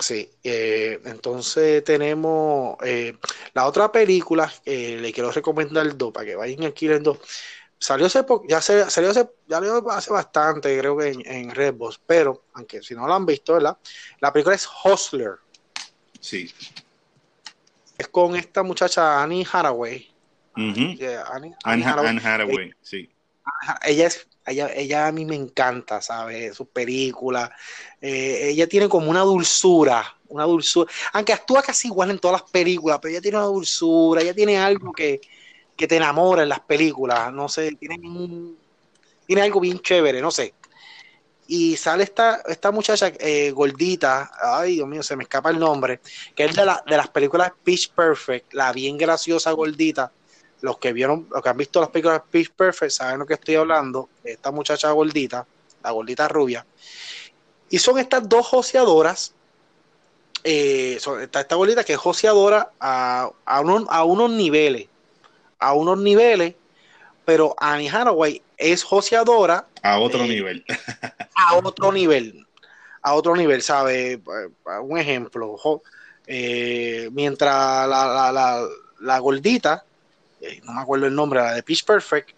Sí, 0.00 0.28
eh, 0.42 0.98
entonces 1.04 1.84
tenemos 1.84 2.76
eh, 2.82 3.14
la 3.52 3.66
otra 3.66 3.92
película, 3.92 4.52
eh, 4.64 4.96
le 4.98 5.12
quiero 5.12 5.30
recomendar 5.30 5.96
dos 5.96 6.12
para 6.12 6.26
que 6.26 6.34
vayan 6.34 6.64
aquí 6.64 6.86
en 6.86 7.02
dos. 7.04 7.18
Salió 7.82 8.06
hace 8.06 8.24
ya 8.48 8.60
se, 8.60 8.88
salió 8.88 9.10
hace, 9.10 9.28
ya 9.48 9.60
hace 9.90 10.12
bastante, 10.12 10.78
creo 10.78 10.96
que 10.96 11.08
en, 11.08 11.26
en 11.26 11.50
Redbox, 11.50 12.00
pero 12.06 12.44
aunque 12.54 12.80
si 12.80 12.94
no 12.94 13.08
lo 13.08 13.14
han 13.14 13.26
visto, 13.26 13.54
¿verdad? 13.54 13.76
La 14.20 14.32
película 14.32 14.54
es 14.54 14.68
Hustler. 14.84 15.32
Sí. 16.20 16.48
Es 17.98 18.06
con 18.06 18.36
esta 18.36 18.62
muchacha 18.62 19.20
Annie 19.20 19.44
Haraway. 19.50 20.08
Annie, 20.54 21.56
Haraway, 21.64 22.72
sí. 22.80 23.10
Ella 23.82 24.06
es 24.06 24.28
ella, 24.46 25.08
a 25.08 25.12
mí 25.12 25.24
me 25.24 25.34
encanta, 25.34 26.00
¿sabes? 26.00 26.54
Sus 26.54 26.68
películas. 26.68 27.50
Eh, 28.00 28.50
ella 28.50 28.68
tiene 28.68 28.88
como 28.88 29.10
una 29.10 29.22
dulzura, 29.22 30.18
una 30.28 30.44
dulzura. 30.44 30.88
Aunque 31.14 31.32
actúa 31.32 31.62
casi 31.62 31.88
igual 31.88 32.12
en 32.12 32.20
todas 32.20 32.42
las 32.42 32.50
películas, 32.50 33.00
pero 33.02 33.10
ella 33.10 33.20
tiene 33.20 33.38
una 33.38 33.46
dulzura, 33.46 34.22
ella 34.22 34.34
tiene 34.34 34.56
algo 34.56 34.92
que, 34.92 35.20
te 35.76 35.96
enamora 35.96 36.42
en 36.42 36.48
las 36.48 36.60
películas. 36.60 37.32
No 37.32 37.48
sé, 37.48 37.72
tiene, 37.72 37.98
tiene 39.26 39.42
algo 39.42 39.60
bien 39.60 39.80
chévere, 39.80 40.20
no 40.20 40.30
sé. 40.30 40.54
Y 41.48 41.76
sale 41.76 42.04
esta, 42.04 42.40
esta 42.46 42.70
muchacha 42.70 43.12
eh, 43.18 43.50
gordita, 43.50 44.30
ay 44.40 44.76
Dios 44.76 44.88
mío, 44.88 45.02
se 45.02 45.16
me 45.16 45.24
escapa 45.24 45.50
el 45.50 45.58
nombre, 45.58 46.00
que 46.34 46.44
es 46.44 46.54
de, 46.54 46.64
la, 46.64 46.82
de 46.86 46.96
las 46.96 47.08
películas 47.08 47.52
Pitch 47.62 47.90
Perfect, 47.90 48.54
la 48.54 48.72
bien 48.72 48.96
graciosa 48.96 49.50
gordita 49.52 50.12
los 50.62 50.78
que 50.78 50.92
vieron, 50.92 51.28
los 51.30 51.42
que 51.42 51.48
han 51.48 51.56
visto 51.56 51.80
las 51.80 51.90
películas 51.90 52.22
Pitch 52.30 52.52
Perfect 52.52 52.92
saben 52.92 53.18
lo 53.18 53.26
que 53.26 53.34
estoy 53.34 53.56
hablando, 53.56 54.08
esta 54.22 54.52
muchacha 54.52 54.90
gordita, 54.92 55.44
la 55.82 55.90
gordita 55.90 56.28
rubia, 56.28 56.64
y 57.68 57.78
son 57.78 57.98
estas 57.98 58.28
dos 58.28 58.46
joseadoras, 58.46 59.34
eh, 60.44 60.98
esta 61.22 61.54
gordita 61.56 61.84
que 61.84 61.94
es 61.94 61.98
joseadora 61.98 62.70
a, 62.78 63.28
a, 63.44 63.56
a 63.56 64.04
unos 64.04 64.30
niveles, 64.30 64.86
a 65.62 65.72
unos 65.74 65.98
niveles, 65.98 66.54
pero 67.24 67.54
Annie 67.58 67.88
Haraway 67.88 68.42
es 68.56 68.82
joseadora 68.82 69.66
a 69.82 69.98
otro 69.98 70.24
eh, 70.24 70.28
nivel. 70.28 70.64
a 71.34 71.56
otro 71.56 71.92
nivel, 71.92 72.46
a 73.02 73.14
otro 73.14 73.36
nivel, 73.36 73.62
¿sabe? 73.62 74.20
Un 74.82 74.98
ejemplo, 74.98 75.56
eh, 76.26 77.08
mientras 77.12 77.88
la, 77.88 78.32
la, 78.32 78.66
la 79.00 79.18
gordita 79.18 79.84
eh, 80.42 80.60
no 80.64 80.72
me 80.72 80.80
acuerdo 80.80 81.06
el 81.06 81.14
nombre, 81.14 81.40
la 81.40 81.54
de 81.54 81.62
Pitch 81.62 81.84
Perfect. 81.84 82.30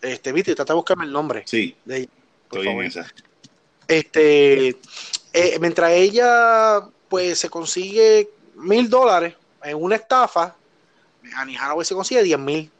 Este, 0.00 0.30
viste, 0.30 0.54
trata 0.54 0.72
de 0.72 0.76
buscarme 0.76 1.04
el 1.04 1.12
nombre. 1.12 1.42
Sí. 1.44 1.76
De 1.84 1.98
ella, 1.98 2.08
estoy 2.44 2.68
en 2.68 2.82
esa. 2.82 3.12
Este, 3.88 4.68
eh, 5.32 5.58
mientras 5.60 5.90
ella, 5.90 6.82
pues, 7.08 7.38
se 7.40 7.50
consigue 7.50 8.30
mil 8.54 8.88
dólares 8.88 9.34
en 9.64 9.82
una 9.82 9.96
estafa, 9.96 10.54
Annie 11.34 11.56
Haraway 11.56 11.84
se 11.84 11.94
consigue 11.94 12.22
diez 12.22 12.38
mil. 12.38 12.70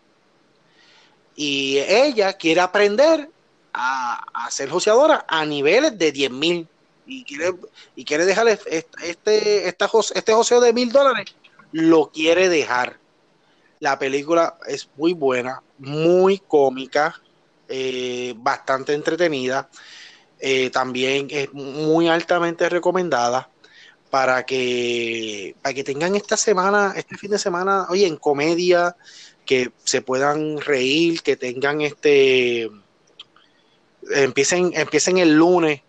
Y 1.35 1.79
ella 1.79 2.33
quiere 2.35 2.61
aprender 2.61 3.29
a, 3.73 4.49
ser 4.51 4.71
joseadora 4.71 5.27
a 5.29 5.45
niveles 5.45 5.99
de 5.99 6.13
diez 6.13 6.31
mil. 6.31 6.69
Y 7.07 7.25
quiere, 7.25 7.55
y 7.95 8.05
quiere 8.05 8.25
dejar 8.25 8.49
este, 8.49 8.87
este, 9.03 9.69
este 9.69 10.33
joseo 10.33 10.61
de 10.61 10.73
mil 10.73 10.91
dólares, 10.91 11.35
lo 11.71 12.11
quiere 12.11 12.49
dejar 12.49 12.99
la 13.81 13.99
película 13.99 14.57
es 14.67 14.89
muy 14.97 15.13
buena, 15.13 15.63
muy 15.79 16.39
cómica, 16.39 17.21
eh, 17.69 18.35
bastante 18.37 18.95
entretenida. 18.95 19.69
Eh, 20.39 20.71
también 20.71 21.29
es 21.31 21.53
muy 21.53 22.09
altamente 22.09 22.69
recomendada 22.69 23.49
para 24.17 24.47
que, 24.47 25.55
para 25.61 25.75
que 25.75 25.85
tengan 25.85 26.17
esta 26.17 26.39
semana, 26.39 26.95
este 26.97 27.19
fin 27.19 27.33
de 27.33 27.39
semana, 27.39 27.85
oye, 27.91 28.07
en 28.07 28.17
comedia, 28.17 28.97
que 29.45 29.73
se 29.85 30.01
puedan 30.01 30.59
reír, 30.59 31.21
que 31.21 31.37
tengan 31.37 31.83
este, 31.83 32.71
empiecen, 34.11 34.71
empiecen 34.73 35.19
el 35.19 35.35
lunes, 35.37 35.83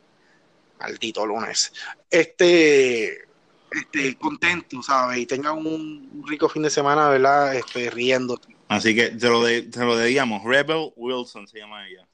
maldito 0.78 1.26
lunes, 1.26 1.72
este, 2.12 3.27
este, 3.72 4.18
contento, 4.18 4.82
¿sabes? 4.82 5.20
Y 5.20 5.26
tengan 5.26 5.58
un, 5.58 6.24
rico 6.28 6.50
fin 6.50 6.64
de 6.64 6.70
semana, 6.70 7.10
¿verdad? 7.10 7.56
Este, 7.56 7.90
riendo. 7.90 8.40
Así 8.68 8.96
que 8.96 9.10
te 9.10 9.30
lo, 9.30 9.44
de, 9.44 9.64
te 9.64 9.80
lo 9.80 9.96
debíamos. 9.96 10.44
Rebel 10.44 10.92
Wilson 10.96 11.48
se 11.48 11.60
llama 11.60 11.88
ella. 11.88 12.08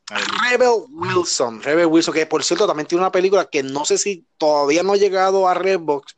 Rebel 0.50 0.86
Wilson. 0.90 1.62
Rebel 1.62 1.88
Wilson, 1.88 2.14
que 2.14 2.26
por 2.26 2.44
cierto 2.44 2.68
también 2.68 2.88
tiene 2.88 3.02
una 3.02 3.12
película 3.12 3.46
que 3.46 3.64
no 3.64 3.86
sé 3.86 3.98
si 3.98 4.26
todavía 4.38 4.84
no 4.84 4.94
ha 4.94 4.98
llegado 4.98 5.48
a 5.48 5.54
Redbox. 5.54 6.16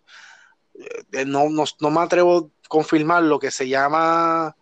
Eh, 1.13 1.25
no, 1.25 1.49
no, 1.49 1.63
no 1.79 1.89
me 1.89 2.01
atrevo 2.01 2.37
a 2.37 2.67
confirmar 2.67 3.23
lo 3.23 3.39
que 3.39 3.51
se 3.51 3.69
llama 3.69 4.55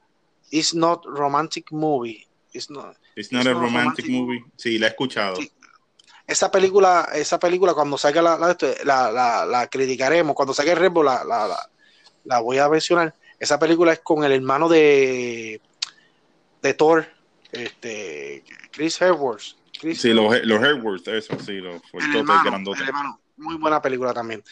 It's 0.52 0.76
Not 0.76 1.06
Romantic 1.06 1.72
Movie. 1.72 2.28
It's 2.52 2.70
Not, 2.70 2.98
it's 3.16 3.32
not 3.32 3.48
a 3.48 3.54
romantic, 3.54 4.08
movie. 4.08 4.46
Sí, 4.58 4.78
la 4.78 4.88
he 4.88 4.90
escuchado 4.90 5.38
esa 6.28 6.52
película, 6.52 7.10
esa 7.14 7.40
película 7.40 7.74
cuando 7.74 7.98
salga 7.98 8.22
la, 8.22 8.38
la, 8.84 9.46
la, 9.46 9.68
criticaremos, 9.68 10.36
cuando 10.36 10.54
salga 10.54 10.74
el 10.74 10.80
Rebel 10.80 11.06
la, 11.06 11.24
la, 12.24 12.40
voy 12.40 12.58
a 12.58 12.70
mencionar. 12.70 13.14
Esa 13.40 13.60
película 13.60 13.94
es 13.94 14.00
con 14.00 14.24
el 14.24 14.32
hermano 14.32 14.70
de, 14.70 15.60
de 16.62 16.74
Thor, 16.74 17.06
este, 17.52 18.44
Chris 18.72 19.02
Hemsworth. 19.02 19.56
sí, 19.96 20.14
los, 20.14 20.46
los 20.46 21.08
eso, 21.08 21.38
sí, 21.40 21.58
los 21.58 21.82
el 21.94 22.16
hermano, 22.16 22.74
el 22.74 22.82
hermano, 22.82 23.20
muy 23.38 23.56
buena 23.58 23.82
película 23.82 24.14
también. 24.14 24.44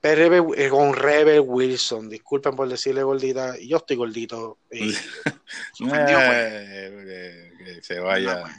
Pero 0.00 0.54
eh, 0.54 0.68
con 0.68 0.94
Rebel 0.94 1.40
Wilson, 1.40 2.08
disculpen 2.08 2.56
por 2.56 2.68
decirle 2.68 3.02
gordita, 3.02 3.54
yo 3.58 3.78
estoy 3.78 3.96
gordito. 3.96 4.58
Y, 4.70 4.92
pues. 5.78 5.92
eh, 5.92 7.52
que, 7.64 7.82
se 7.82 8.00
vaya. 8.00 8.44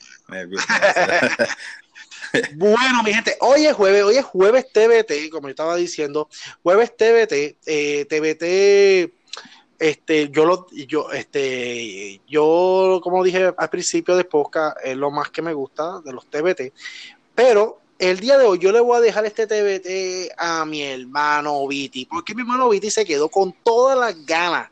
bueno, 2.56 3.04
mi 3.04 3.14
gente, 3.14 3.36
hoy 3.42 3.66
es 3.66 3.74
jueves, 3.74 4.04
hoy 4.04 4.18
es 4.18 4.26
jueves 4.26 4.72
TBT, 4.72 5.30
como 5.32 5.48
yo 5.48 5.52
estaba 5.52 5.76
diciendo, 5.76 6.30
jueves 6.64 6.96
TBT, 6.96 7.58
eh, 7.66 8.06
TBT, 8.06 9.14
este, 9.80 10.30
yo 10.30 10.46
lo, 10.46 10.68
yo, 10.72 11.12
este, 11.12 12.22
yo, 12.28 13.00
como 13.04 13.24
dije 13.24 13.54
al 13.58 13.70
principio 13.70 14.16
de 14.16 14.26
podcast, 14.26 14.78
es 14.84 14.98
lo 14.98 15.10
más 15.12 15.30
que 15.30 15.42
me 15.42 15.54
gusta 15.54 16.02
de 16.02 16.14
los 16.14 16.30
TBT, 16.30 16.74
pero 17.34 17.80
el 17.98 18.20
día 18.20 18.38
de 18.38 18.46
hoy 18.46 18.60
yo 18.60 18.72
le 18.72 18.80
voy 18.80 18.98
a 18.98 19.02
dejar 19.02 19.26
este 19.26 19.48
TBT 19.48 20.34
a 20.38 20.66
mi 20.66 20.84
hermano 20.84 21.68
Viti, 21.68 22.06
porque 22.06 22.36
mi 22.36 22.42
hermano 22.42 22.70
Viti 22.70 22.90
se 22.90 23.06
quedó 23.06 23.30
con 23.30 23.54
todas 23.64 23.98
las 23.98 24.26
ganas 24.26 24.70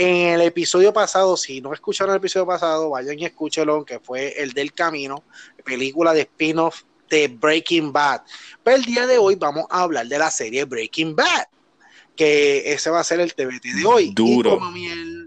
en 0.00 0.34
el 0.34 0.40
episodio 0.40 0.94
pasado, 0.94 1.36
si 1.36 1.60
no 1.60 1.74
escucharon 1.74 2.14
el 2.14 2.20
episodio 2.20 2.46
pasado, 2.46 2.88
vayan 2.88 3.18
y 3.18 3.26
escúchenlo, 3.26 3.84
que 3.84 4.00
fue 4.00 4.42
el 4.42 4.54
del 4.54 4.72
camino, 4.72 5.24
película 5.62 6.14
de 6.14 6.22
spin-off 6.22 6.84
de 7.10 7.28
Breaking 7.28 7.92
Bad. 7.92 8.22
Pero 8.62 8.78
el 8.78 8.84
día 8.86 9.06
de 9.06 9.18
hoy 9.18 9.34
vamos 9.34 9.66
a 9.68 9.82
hablar 9.82 10.06
de 10.06 10.18
la 10.18 10.30
serie 10.30 10.64
Breaking 10.64 11.14
Bad, 11.14 11.44
que 12.16 12.72
ese 12.72 12.88
va 12.88 13.00
a 13.00 13.04
ser 13.04 13.20
el 13.20 13.34
TBT 13.34 13.76
de 13.76 13.84
hoy. 13.84 14.12
Duro. 14.14 14.54
Y 14.54 14.58
como 14.58 14.70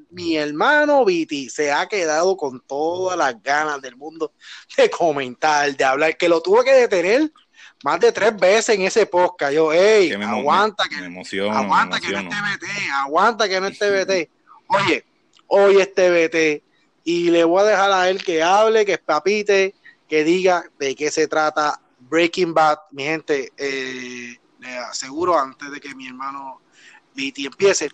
mi, 0.10 0.38
hermano 0.38 1.06
Viti 1.06 1.52
se 1.52 1.72
ha 1.72 1.88
quedado 1.88 2.36
con 2.36 2.60
todas 2.62 3.16
las 3.16 3.44
ganas 3.44 3.80
del 3.80 3.96
mundo 3.96 4.34
de 4.76 4.90
comentar, 4.90 5.76
de 5.78 5.84
hablar, 5.84 6.18
que 6.18 6.28
lo 6.28 6.42
tuve 6.42 6.64
que 6.64 6.74
detener 6.74 7.32
más 7.84 8.00
de 8.00 8.12
tres 8.12 8.36
veces 8.36 8.76
en 8.76 8.82
ese 8.82 9.06
podcast. 9.06 9.54
Yo, 9.54 9.72
hey, 9.72 10.14
aguanta, 10.14 10.86
que, 10.90 10.96
aguanta 10.96 12.00
que 12.00 12.10
no 12.10 12.20
es 12.20 12.26
TBT, 12.26 12.66
aguanta 12.92 13.48
que 13.48 13.62
no 13.62 13.68
es 13.68 13.78
TBT. 13.78 14.43
Oye, 14.74 15.06
hoy 15.48 15.78
es 15.78 15.94
TBT 15.94 16.64
y 17.04 17.30
le 17.30 17.44
voy 17.44 17.62
a 17.62 17.66
dejar 17.66 17.92
a 17.92 18.10
él 18.10 18.24
que 18.24 18.42
hable, 18.42 18.86
que 18.86 18.98
papite, 18.98 19.76
que 20.10 20.24
diga 20.24 20.66
de 20.80 20.96
qué 20.96 21.12
se 21.12 21.28
trata 21.28 21.80
Breaking 22.00 22.56
Bad. 22.56 22.80
Mi 22.92 23.04
gente, 23.04 23.52
eh, 23.56 24.36
le 24.60 24.78
aseguro 24.80 25.38
antes 25.38 25.70
de 25.70 25.80
que 25.80 25.94
mi 25.94 26.08
hermano 26.08 26.62
Viti 27.14 27.46
empiece, 27.46 27.92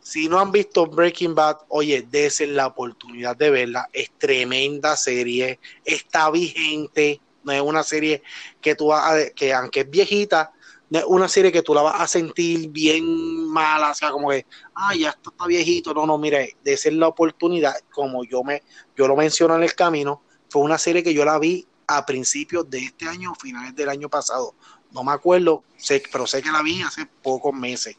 si 0.00 0.28
no 0.28 0.38
han 0.38 0.52
visto 0.52 0.86
Breaking 0.86 1.34
Bad, 1.34 1.58
oye, 1.68 2.06
desen 2.08 2.54
la 2.54 2.68
oportunidad 2.68 3.36
de 3.36 3.50
verla. 3.50 3.88
Es 3.92 4.12
tremenda 4.16 4.96
serie, 4.96 5.58
está 5.84 6.30
vigente, 6.30 7.20
no 7.42 7.52
es 7.52 7.60
una 7.60 7.82
serie 7.82 8.22
que 8.60 8.76
tú 8.76 8.92
que 9.34 9.52
aunque 9.52 9.80
es 9.80 9.90
viejita, 9.90 10.52
es 10.98 11.04
una 11.06 11.28
serie 11.28 11.52
que 11.52 11.62
tú 11.62 11.72
la 11.72 11.82
vas 11.82 12.00
a 12.00 12.06
sentir 12.08 12.68
bien 12.68 13.48
mala, 13.48 13.90
o 13.90 13.94
sea, 13.94 14.10
como 14.10 14.30
que, 14.30 14.44
ay, 14.74 15.00
ya 15.00 15.10
esto 15.10 15.30
está 15.30 15.46
viejito. 15.46 15.94
No, 15.94 16.04
no, 16.04 16.18
mire, 16.18 16.56
desen 16.64 16.98
la 16.98 17.08
oportunidad, 17.08 17.74
como 17.92 18.24
yo 18.24 18.42
me, 18.42 18.62
yo 18.96 19.06
lo 19.06 19.14
menciono 19.16 19.54
en 19.54 19.62
el 19.62 19.74
camino, 19.74 20.22
fue 20.48 20.62
una 20.62 20.78
serie 20.78 21.02
que 21.02 21.14
yo 21.14 21.24
la 21.24 21.38
vi 21.38 21.66
a 21.86 22.04
principios 22.04 22.68
de 22.68 22.78
este 22.78 23.06
año, 23.06 23.34
finales 23.34 23.74
del 23.74 23.88
año 23.88 24.08
pasado. 24.08 24.54
No 24.90 25.04
me 25.04 25.12
acuerdo, 25.12 25.62
sé, 25.76 26.02
pero 26.10 26.26
sé 26.26 26.42
que 26.42 26.50
la 26.50 26.62
vi 26.62 26.82
hace 26.82 27.06
pocos 27.06 27.54
meses. 27.54 27.96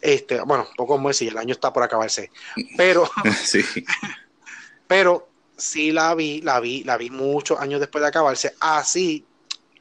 Este, 0.00 0.40
bueno, 0.42 0.68
pocos 0.76 1.00
meses, 1.00 1.28
el 1.28 1.38
año 1.38 1.52
está 1.52 1.72
por 1.72 1.82
acabarse. 1.82 2.30
Pero, 2.76 3.10
sí. 3.44 3.64
pero 4.86 5.28
sí 5.56 5.90
la 5.90 6.14
vi, 6.14 6.40
la 6.42 6.60
vi, 6.60 6.84
la 6.84 6.96
vi 6.96 7.10
muchos 7.10 7.58
años 7.58 7.80
después 7.80 8.02
de 8.02 8.08
acabarse. 8.08 8.54
Así 8.60 9.24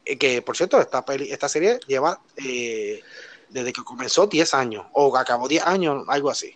que, 0.05 0.41
por 0.41 0.55
cierto, 0.55 0.79
esta, 0.79 1.03
peli, 1.03 1.31
esta 1.31 1.49
serie 1.49 1.79
lleva 1.87 2.21
eh, 2.37 3.01
desde 3.49 3.73
que 3.73 3.83
comenzó 3.83 4.27
10 4.27 4.53
años, 4.53 4.85
o 4.93 5.15
acabó 5.17 5.47
10 5.47 5.65
años, 5.65 6.05
algo 6.07 6.29
así. 6.29 6.55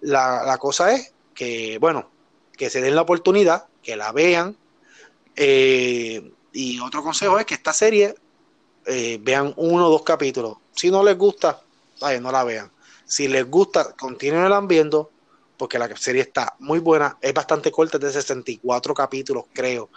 La, 0.00 0.42
la, 0.44 0.58
cosa 0.58 0.92
es 0.92 1.12
que, 1.34 1.78
bueno, 1.78 2.10
que 2.56 2.68
se 2.68 2.80
den 2.80 2.94
la 2.94 3.02
oportunidad, 3.02 3.66
que 3.82 3.96
la 3.96 4.12
vean. 4.12 4.56
Eh, 5.36 6.32
y 6.52 6.80
otro 6.80 7.02
consejo 7.02 7.38
es 7.38 7.46
que 7.46 7.54
esta 7.54 7.72
serie 7.72 8.14
eh, 8.86 9.18
vean 9.20 9.54
uno 9.56 9.86
o 9.86 9.90
dos 9.90 10.02
capítulos. 10.02 10.58
Si 10.72 10.90
no 10.90 11.02
les 11.02 11.16
gusta, 11.16 11.62
no 12.20 12.32
la 12.32 12.44
vean. 12.44 12.70
Si 13.04 13.28
les 13.28 13.48
gusta, 13.48 13.94
continúen 13.94 14.68
viendo, 14.68 15.10
porque 15.56 15.78
la 15.78 15.94
serie 15.96 16.22
está 16.22 16.54
muy 16.58 16.78
buena. 16.78 17.18
Es 17.20 17.34
bastante 17.34 17.70
corta, 17.70 17.98
es 17.98 18.02
de 18.02 18.12
64 18.12 18.94
capítulos, 18.94 19.44
creo. 19.52 19.90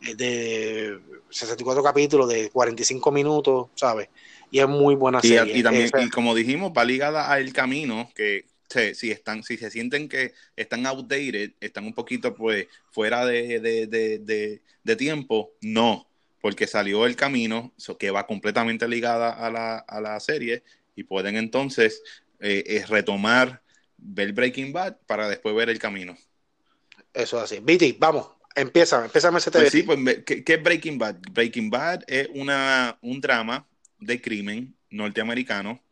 De 0.00 0.98
64 1.30 1.82
capítulos 1.82 2.28
de 2.28 2.50
45 2.50 3.10
minutos, 3.10 3.68
¿sabes? 3.74 4.08
Y 4.50 4.60
es 4.60 4.68
muy 4.68 4.94
buena 4.94 5.20
y, 5.22 5.28
serie. 5.28 5.58
Y, 5.58 5.62
también, 5.62 5.90
y 6.00 6.08
como 6.08 6.34
dijimos, 6.34 6.72
va 6.76 6.84
ligada 6.84 7.30
al 7.30 7.52
camino, 7.52 8.10
que 8.14 8.46
si 8.94 9.10
están, 9.10 9.42
si 9.42 9.56
se 9.56 9.70
sienten 9.70 10.08
que 10.08 10.34
están 10.56 10.86
outdated, 10.86 11.52
están 11.60 11.84
un 11.84 11.94
poquito 11.94 12.34
pues 12.34 12.66
fuera 12.90 13.24
de, 13.26 13.60
de, 13.60 13.86
de, 13.86 14.62
de 14.82 14.96
tiempo, 14.96 15.52
no, 15.60 16.08
porque 16.40 16.66
salió 16.66 17.06
el 17.06 17.16
camino, 17.16 17.72
que 17.98 18.10
va 18.10 18.26
completamente 18.26 18.86
ligada 18.88 19.30
a 19.30 19.50
la, 19.50 19.78
a 19.78 20.00
la 20.00 20.20
serie, 20.20 20.62
y 20.94 21.04
pueden 21.04 21.36
entonces 21.36 22.02
eh, 22.40 22.64
es 22.66 22.88
retomar, 22.88 23.62
ver 23.96 24.32
Breaking 24.32 24.72
Bad 24.72 24.96
para 25.06 25.28
después 25.28 25.54
ver 25.54 25.70
el 25.70 25.78
camino. 25.78 26.16
Eso 27.12 27.38
es 27.38 27.44
así. 27.44 27.60
Viti, 27.60 27.96
vamos, 27.98 28.28
empieza, 28.60 29.04
empieza 29.04 29.36
ese 29.36 29.50
pues 29.50 29.70
sí, 29.70 29.82
pues, 29.82 29.98
¿qué, 30.24 30.44
¿qué, 30.44 30.54
es 30.54 30.62
Breaking 30.62 30.98
Bad? 30.98 31.16
Breaking 31.32 31.70
Bad 31.70 32.02
es 32.06 32.28
una, 32.34 32.98
un 33.02 33.20
drama 33.20 33.66
de 33.98 34.20
crimen 34.20 34.74
norteamericano 34.90 35.82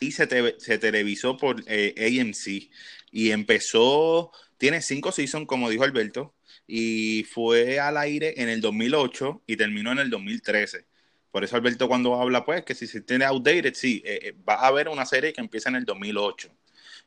y 0.00 0.12
se, 0.12 0.26
te, 0.26 0.58
se 0.58 0.78
televisó 0.78 1.36
por 1.36 1.62
eh, 1.66 2.20
AMC 2.20 2.70
y 3.12 3.30
empezó, 3.30 4.32
tiene 4.58 4.82
cinco 4.82 5.12
seasons, 5.12 5.46
como 5.46 5.68
dijo 5.68 5.84
Alberto, 5.84 6.34
y 6.66 7.24
fue 7.24 7.80
al 7.80 7.96
aire 7.96 8.34
en 8.36 8.48
el 8.48 8.60
2008 8.60 9.42
y 9.46 9.56
terminó 9.56 9.92
en 9.92 9.98
el 9.98 10.10
2013. 10.10 10.86
Por 11.30 11.44
eso 11.44 11.56
Alberto 11.56 11.88
cuando 11.88 12.14
habla, 12.20 12.44
pues, 12.44 12.64
que 12.64 12.74
si 12.74 12.86
se 12.86 13.00
tiene 13.00 13.24
outdated, 13.24 13.74
sí, 13.74 14.02
eh, 14.04 14.18
eh, 14.22 14.34
va 14.48 14.54
a 14.54 14.66
haber 14.68 14.88
una 14.88 15.06
serie 15.06 15.32
que 15.32 15.40
empieza 15.40 15.68
en 15.68 15.76
el 15.76 15.84
2008, 15.84 16.50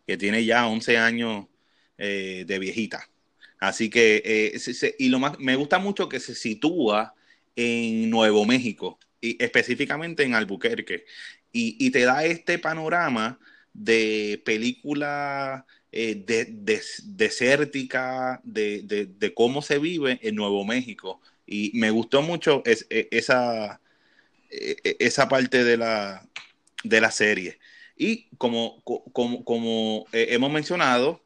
que 0.06 0.18
tiene 0.18 0.46
ya 0.46 0.68
11 0.68 0.98
años 0.98 1.48
eh, 1.98 2.44
de 2.48 2.60
viejita. 2.60 3.10
Así 3.64 3.90
que, 3.90 4.22
eh, 4.26 4.94
y 5.00 5.08
lo 5.08 5.20
más, 5.20 5.40
me 5.40 5.56
gusta 5.56 5.80
mucho 5.80 6.10
que 6.10 6.20
se 6.20 6.36
sitúa 6.36 7.14
en 7.56 8.10
Nuevo 8.10 8.44
México, 8.46 9.00
y 9.22 9.42
específicamente 9.42 10.24
en 10.24 10.36
Albuquerque, 10.36 11.06
y, 11.54 11.90
te 11.92 12.02
da 12.02 12.26
este 12.26 12.60
panorama 12.60 13.40
de 13.74 14.42
película 14.44 15.66
eh, 15.94 16.16
de, 16.28 16.46
de, 16.46 16.82
desértica, 17.06 18.42
de, 18.44 19.34
cómo 19.34 19.62
se 19.62 19.80
vive 19.80 20.20
en 20.24 20.36
Nuevo 20.36 20.66
México. 20.66 21.22
Y 21.48 21.72
me 21.76 21.90
gustó 21.90 22.22
mucho 22.22 22.64
es, 22.66 22.86
esa, 22.90 23.80
e, 24.50 24.76
e, 24.84 24.98
esa 25.00 25.30
parte 25.30 25.64
de 25.64 25.78
la, 25.78 26.28
de 26.84 27.00
la 27.00 27.12
serie. 27.12 27.60
Y 27.96 28.26
como, 28.38 28.82
como, 28.84 29.46
como 29.46 30.06
hemos 30.12 30.52
mencionado, 30.52 31.23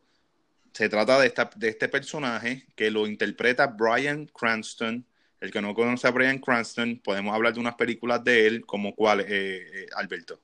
se 0.77 0.89
trata 0.89 1.19
de, 1.19 1.25
esta, 1.25 1.49
de 1.55 1.69
este 1.69 1.87
personaje 1.87 2.67
que 2.75 2.91
lo 2.91 3.07
interpreta 3.07 3.65
Brian 3.65 4.27
Cranston. 4.27 5.03
El 5.41 5.49
que 5.49 5.59
no 5.59 5.73
conoce 5.73 6.07
a 6.07 6.11
Brian 6.11 6.37
Cranston, 6.37 7.01
podemos 7.03 7.33
hablar 7.33 7.55
de 7.55 7.59
unas 7.59 7.73
películas 7.73 8.23
de 8.23 8.45
él, 8.45 8.63
como 8.63 8.93
cuál, 8.93 9.21
eh, 9.21 9.25
eh, 9.27 9.85
Alberto. 9.95 10.39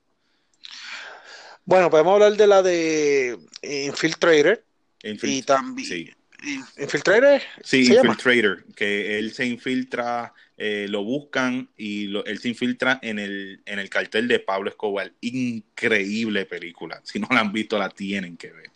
Bueno, 1.64 1.88
podemos 1.88 2.14
hablar 2.14 2.36
de 2.36 2.46
la 2.48 2.62
de 2.62 3.38
Infiltrator. 3.62 4.64
Infil 5.04 5.30
y 5.30 5.42
también. 5.42 5.88
Sí. 5.88 6.10
¿Infiltrator? 6.78 7.40
Sí, 7.62 7.82
Infiltrator, 7.82 8.58
llama? 8.58 8.74
que 8.74 9.18
él 9.20 9.32
se 9.32 9.46
infiltra, 9.46 10.34
eh, 10.56 10.86
lo 10.88 11.04
buscan 11.04 11.68
y 11.76 12.08
lo, 12.08 12.24
él 12.24 12.40
se 12.40 12.48
infiltra 12.48 12.98
en 13.02 13.20
el, 13.20 13.62
en 13.66 13.78
el 13.78 13.88
cartel 13.88 14.26
de 14.26 14.40
Pablo 14.40 14.68
Escobar. 14.68 15.12
Increíble 15.20 16.44
película. 16.44 17.00
Si 17.04 17.20
no 17.20 17.28
la 17.30 17.38
han 17.38 17.52
visto, 17.52 17.78
la 17.78 17.88
tienen 17.88 18.36
que 18.36 18.50
ver. 18.50 18.74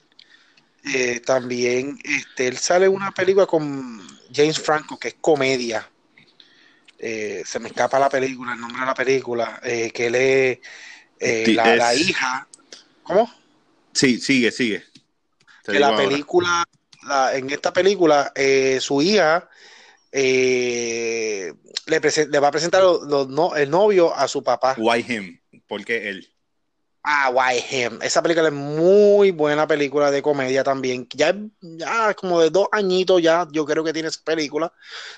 Eh, 0.85 1.21
también 1.21 1.99
este, 2.05 2.49
él 2.49 2.57
sale 2.57 2.87
en 2.87 2.93
una 2.93 3.11
película 3.11 3.47
con 3.47 4.01
James 4.33 4.59
Franco, 4.59 4.99
que 4.99 5.09
es 5.09 5.17
comedia. 5.21 5.89
Eh, 6.99 7.43
se 7.45 7.59
me 7.59 7.69
escapa 7.69 7.99
la 7.99 8.09
película, 8.09 8.55
el 8.55 8.61
nombre 8.61 8.81
de 8.81 8.87
la 8.87 8.95
película, 8.95 9.61
eh, 9.63 9.91
que 9.93 10.07
él 10.07 10.15
es 10.15 10.59
eh, 11.21 11.53
la, 11.55 11.73
es... 11.73 11.79
la, 11.79 11.95
hija. 11.95 12.49
¿Cómo? 13.03 13.33
Sí, 13.93 14.19
sigue, 14.19 14.51
sigue. 14.51 14.85
Te 15.65 15.73
que 15.73 15.81
la 15.81 15.97
película, 15.97 16.65
la, 17.03 17.37
en 17.37 17.51
esta 17.51 17.73
película, 17.73 18.33
su 18.81 19.03
hija 19.03 19.49
eh, 20.11 21.53
le, 21.87 22.01
le, 22.01 22.39
va 22.39 22.49
a 22.49 22.51
presentar 22.51 22.83
lo, 22.83 23.05
lo, 23.05 23.27
no, 23.27 23.55
el 23.57 23.71
novio 23.71 24.15
a 24.15 24.27
su 24.29 24.43
papá. 24.43 24.75
Why 24.79 25.05
him? 25.07 25.41
¿Por 25.67 25.85
qué 25.85 26.09
él? 26.09 26.29
Ah, 27.11 27.31
Why 27.31 27.59
him? 27.71 27.99
Esa 28.03 28.23
película 28.23 28.49
es 28.49 28.55
muy 28.55 29.31
buena 29.31 29.67
película 29.67 30.11
de 30.11 30.21
comedia 30.21 30.63
también. 30.63 31.09
Ya, 31.15 31.35
ya 31.63 32.13
como 32.13 32.39
de 32.41 32.51
dos 32.51 32.69
añitos 32.71 33.23
ya, 33.23 33.49
yo 33.51 33.65
creo 33.65 33.83
que 33.83 33.95
tiene 33.95 34.09
esa 34.09 34.21
película. 34.23 34.71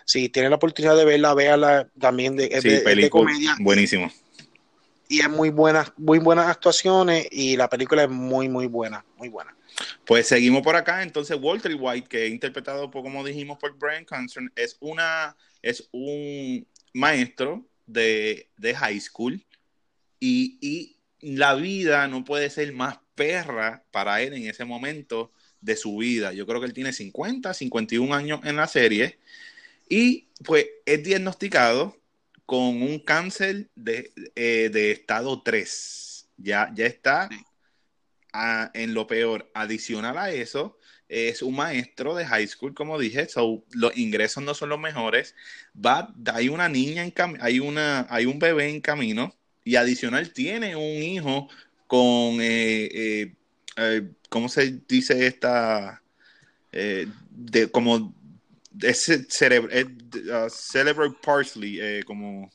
Si 0.05 0.29
tienen 0.29 0.51
la 0.51 0.57
oportunidad 0.57 0.97
de 0.97 1.05
verla, 1.05 1.35
véanla 1.35 1.89
también 1.99 2.37
de, 2.37 2.61
sí, 2.61 2.69
de, 2.69 2.83
de 2.83 3.11
comedia. 3.11 3.57
Buenísimo 3.59 4.09
y 5.11 5.21
es 5.21 5.29
muy 5.29 5.51
buenas, 5.51 5.93
muy 5.97 6.21
buenas 6.21 6.47
actuaciones 6.47 7.27
y 7.33 7.57
la 7.57 7.69
película 7.69 8.05
es 8.05 8.09
muy, 8.09 8.49
muy 8.49 8.69
buena, 8.69 9.05
muy 9.17 9.29
buena. 9.29 9.57
Pues 10.07 10.29
seguimos 10.29 10.63
por 10.63 10.77
acá, 10.77 11.03
entonces 11.03 11.37
Walter 11.39 11.77
White, 11.77 12.09
que 12.09 12.27
es 12.27 12.31
interpretado 12.31 12.89
por, 12.93 13.03
como 13.03 13.25
dijimos, 13.25 13.59
por 13.59 13.77
Brian 13.77 14.05
Cranston, 14.05 14.53
es 14.55 14.77
una, 14.79 15.37
es 15.63 15.89
un 15.91 16.65
maestro 16.95 17.67
de, 17.87 18.49
de 18.57 18.73
high 18.73 19.01
school 19.01 19.45
y, 20.21 20.59
y 20.61 21.00
la 21.21 21.55
vida 21.55 22.09
no 22.09 22.25
puede 22.25 22.51
ser 22.51 22.73
más 22.73 22.99
perra 23.15 23.85
para 23.91 24.23
él 24.23 24.35
en 24.35 24.47
ese 24.47 24.65
momento 24.65 25.33
de 25.61 25.77
su 25.77 25.97
vida. 25.99 26.33
Yo 26.33 26.47
creo 26.47 26.61
que 26.61 26.67
él 26.67 26.73
tiene 26.73 26.93
50, 26.93 27.53
51 27.55 28.15
años 28.15 28.41
en 28.45 28.57
la 28.57 28.67
serie 28.67 29.19
y 29.89 30.29
pues 30.45 30.67
es 30.87 31.03
diagnosticado 31.03 31.97
con 32.47 32.83
un 32.83 32.99
cáncer 33.01 33.71
de, 33.75 34.13
eh, 34.35 34.71
de 34.73 34.93
estado 34.93 35.43
3. 35.43 36.29
Ya, 36.39 36.71
ya 36.75 36.87
está 36.87 37.29
a, 38.33 38.71
en 38.75 38.95
lo 38.95 39.07
peor. 39.07 39.51
Adicional 39.55 40.19
a 40.19 40.31
eso, 40.31 40.79
es 41.09 41.43
un 41.43 41.57
maestro 41.57 42.15
de 42.15 42.25
high 42.25 42.47
school, 42.47 42.75
como 42.75 42.99
dije, 42.99 43.29
so, 43.29 43.65
los 43.73 43.97
ingresos 43.97 44.43
no 44.43 44.55
son 44.55 44.71
los 44.71 44.79
mejores. 44.79 45.35
Va, 45.75 46.15
hay 46.33 46.49
una 46.49 46.69
niña 46.69 47.05
en 47.05 47.13
hay 47.41 47.61
una, 47.61 48.07
hay 48.11 48.27
un 48.27 48.39
bebé 48.39 48.69
en 48.71 48.81
camino, 48.81 49.37
y 49.65 49.77
adicional 49.77 50.33
tiene 50.33 50.77
un 50.77 51.03
hijo 51.03 51.49
con 51.87 52.41
eh, 52.41 52.89
eh, 52.93 53.35
eh, 53.77 54.11
¿cómo 54.29 54.49
se 54.49 54.81
dice 54.89 55.27
esta? 55.27 56.03
de 56.73 57.69
como 57.73 58.15
es 58.81 59.11
cerebro, 59.29 59.71
es, 59.73 59.85
uh, 59.87 60.49
cerebral 60.49 61.17
parsley, 61.21 61.79
eh, 61.81 62.03
como 62.07 62.51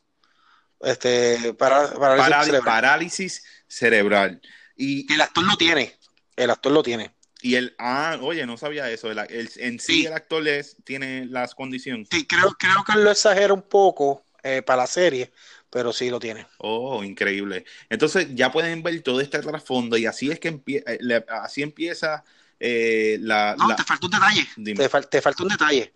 este 0.81 1.53
para, 1.53 1.91
parálisis, 1.93 1.99
parálisis, 1.99 2.45
cerebral. 2.45 2.63
parálisis 2.63 3.43
cerebral. 3.67 4.41
Y 4.77 5.11
el 5.13 5.21
actor 5.21 5.45
no 5.45 5.57
tiene. 5.57 5.93
El 6.35 6.49
actor 6.49 6.71
lo 6.71 6.83
tiene. 6.83 7.11
Y 7.41 7.55
el, 7.55 7.75
ah, 7.77 8.17
oye, 8.21 8.45
no 8.45 8.57
sabía 8.57 8.89
eso. 8.89 9.11
El, 9.11 9.19
el- 9.19 9.49
en 9.57 9.79
sí, 9.79 9.93
Sí. 10.01 10.05
el 10.05 10.13
actor 10.13 10.47
es, 10.47 10.77
tiene 10.83 11.25
las 11.25 11.53
condiciones. 11.55 12.07
Sí, 12.11 12.25
creo, 12.25 12.51
creo 12.57 12.83
que 12.85 12.97
lo 12.97 13.11
exagera 13.11 13.53
un 13.53 13.61
poco 13.61 14.23
eh, 14.43 14.61
para 14.61 14.83
la 14.83 14.87
serie, 14.87 15.31
pero 15.75 15.91
sí 15.91 16.09
lo 16.09 16.21
tiene. 16.21 16.47
Oh, 16.59 17.03
increíble. 17.03 17.65
Entonces 17.89 18.29
ya 18.33 18.49
pueden 18.49 18.81
ver 18.81 19.01
todo 19.01 19.19
este 19.19 19.39
trasfondo 19.39 19.97
y 19.97 20.05
así 20.05 20.31
es 20.31 20.39
que 20.39 20.53
empie- 20.53 20.81
eh, 20.87 20.97
le- 21.01 21.25
así 21.27 21.63
empieza 21.63 22.23
eh, 22.61 23.17
la, 23.19 23.57
No, 23.57 23.67
la- 23.67 23.75
te 23.75 23.83
falta 23.83 24.05
un 24.05 24.11
detalle. 24.13 24.47
Dime. 24.55 24.77
Te, 24.81 24.89
fal- 24.89 25.09
te 25.09 25.21
falta 25.21 25.43
un 25.43 25.49
detalle. 25.49 25.93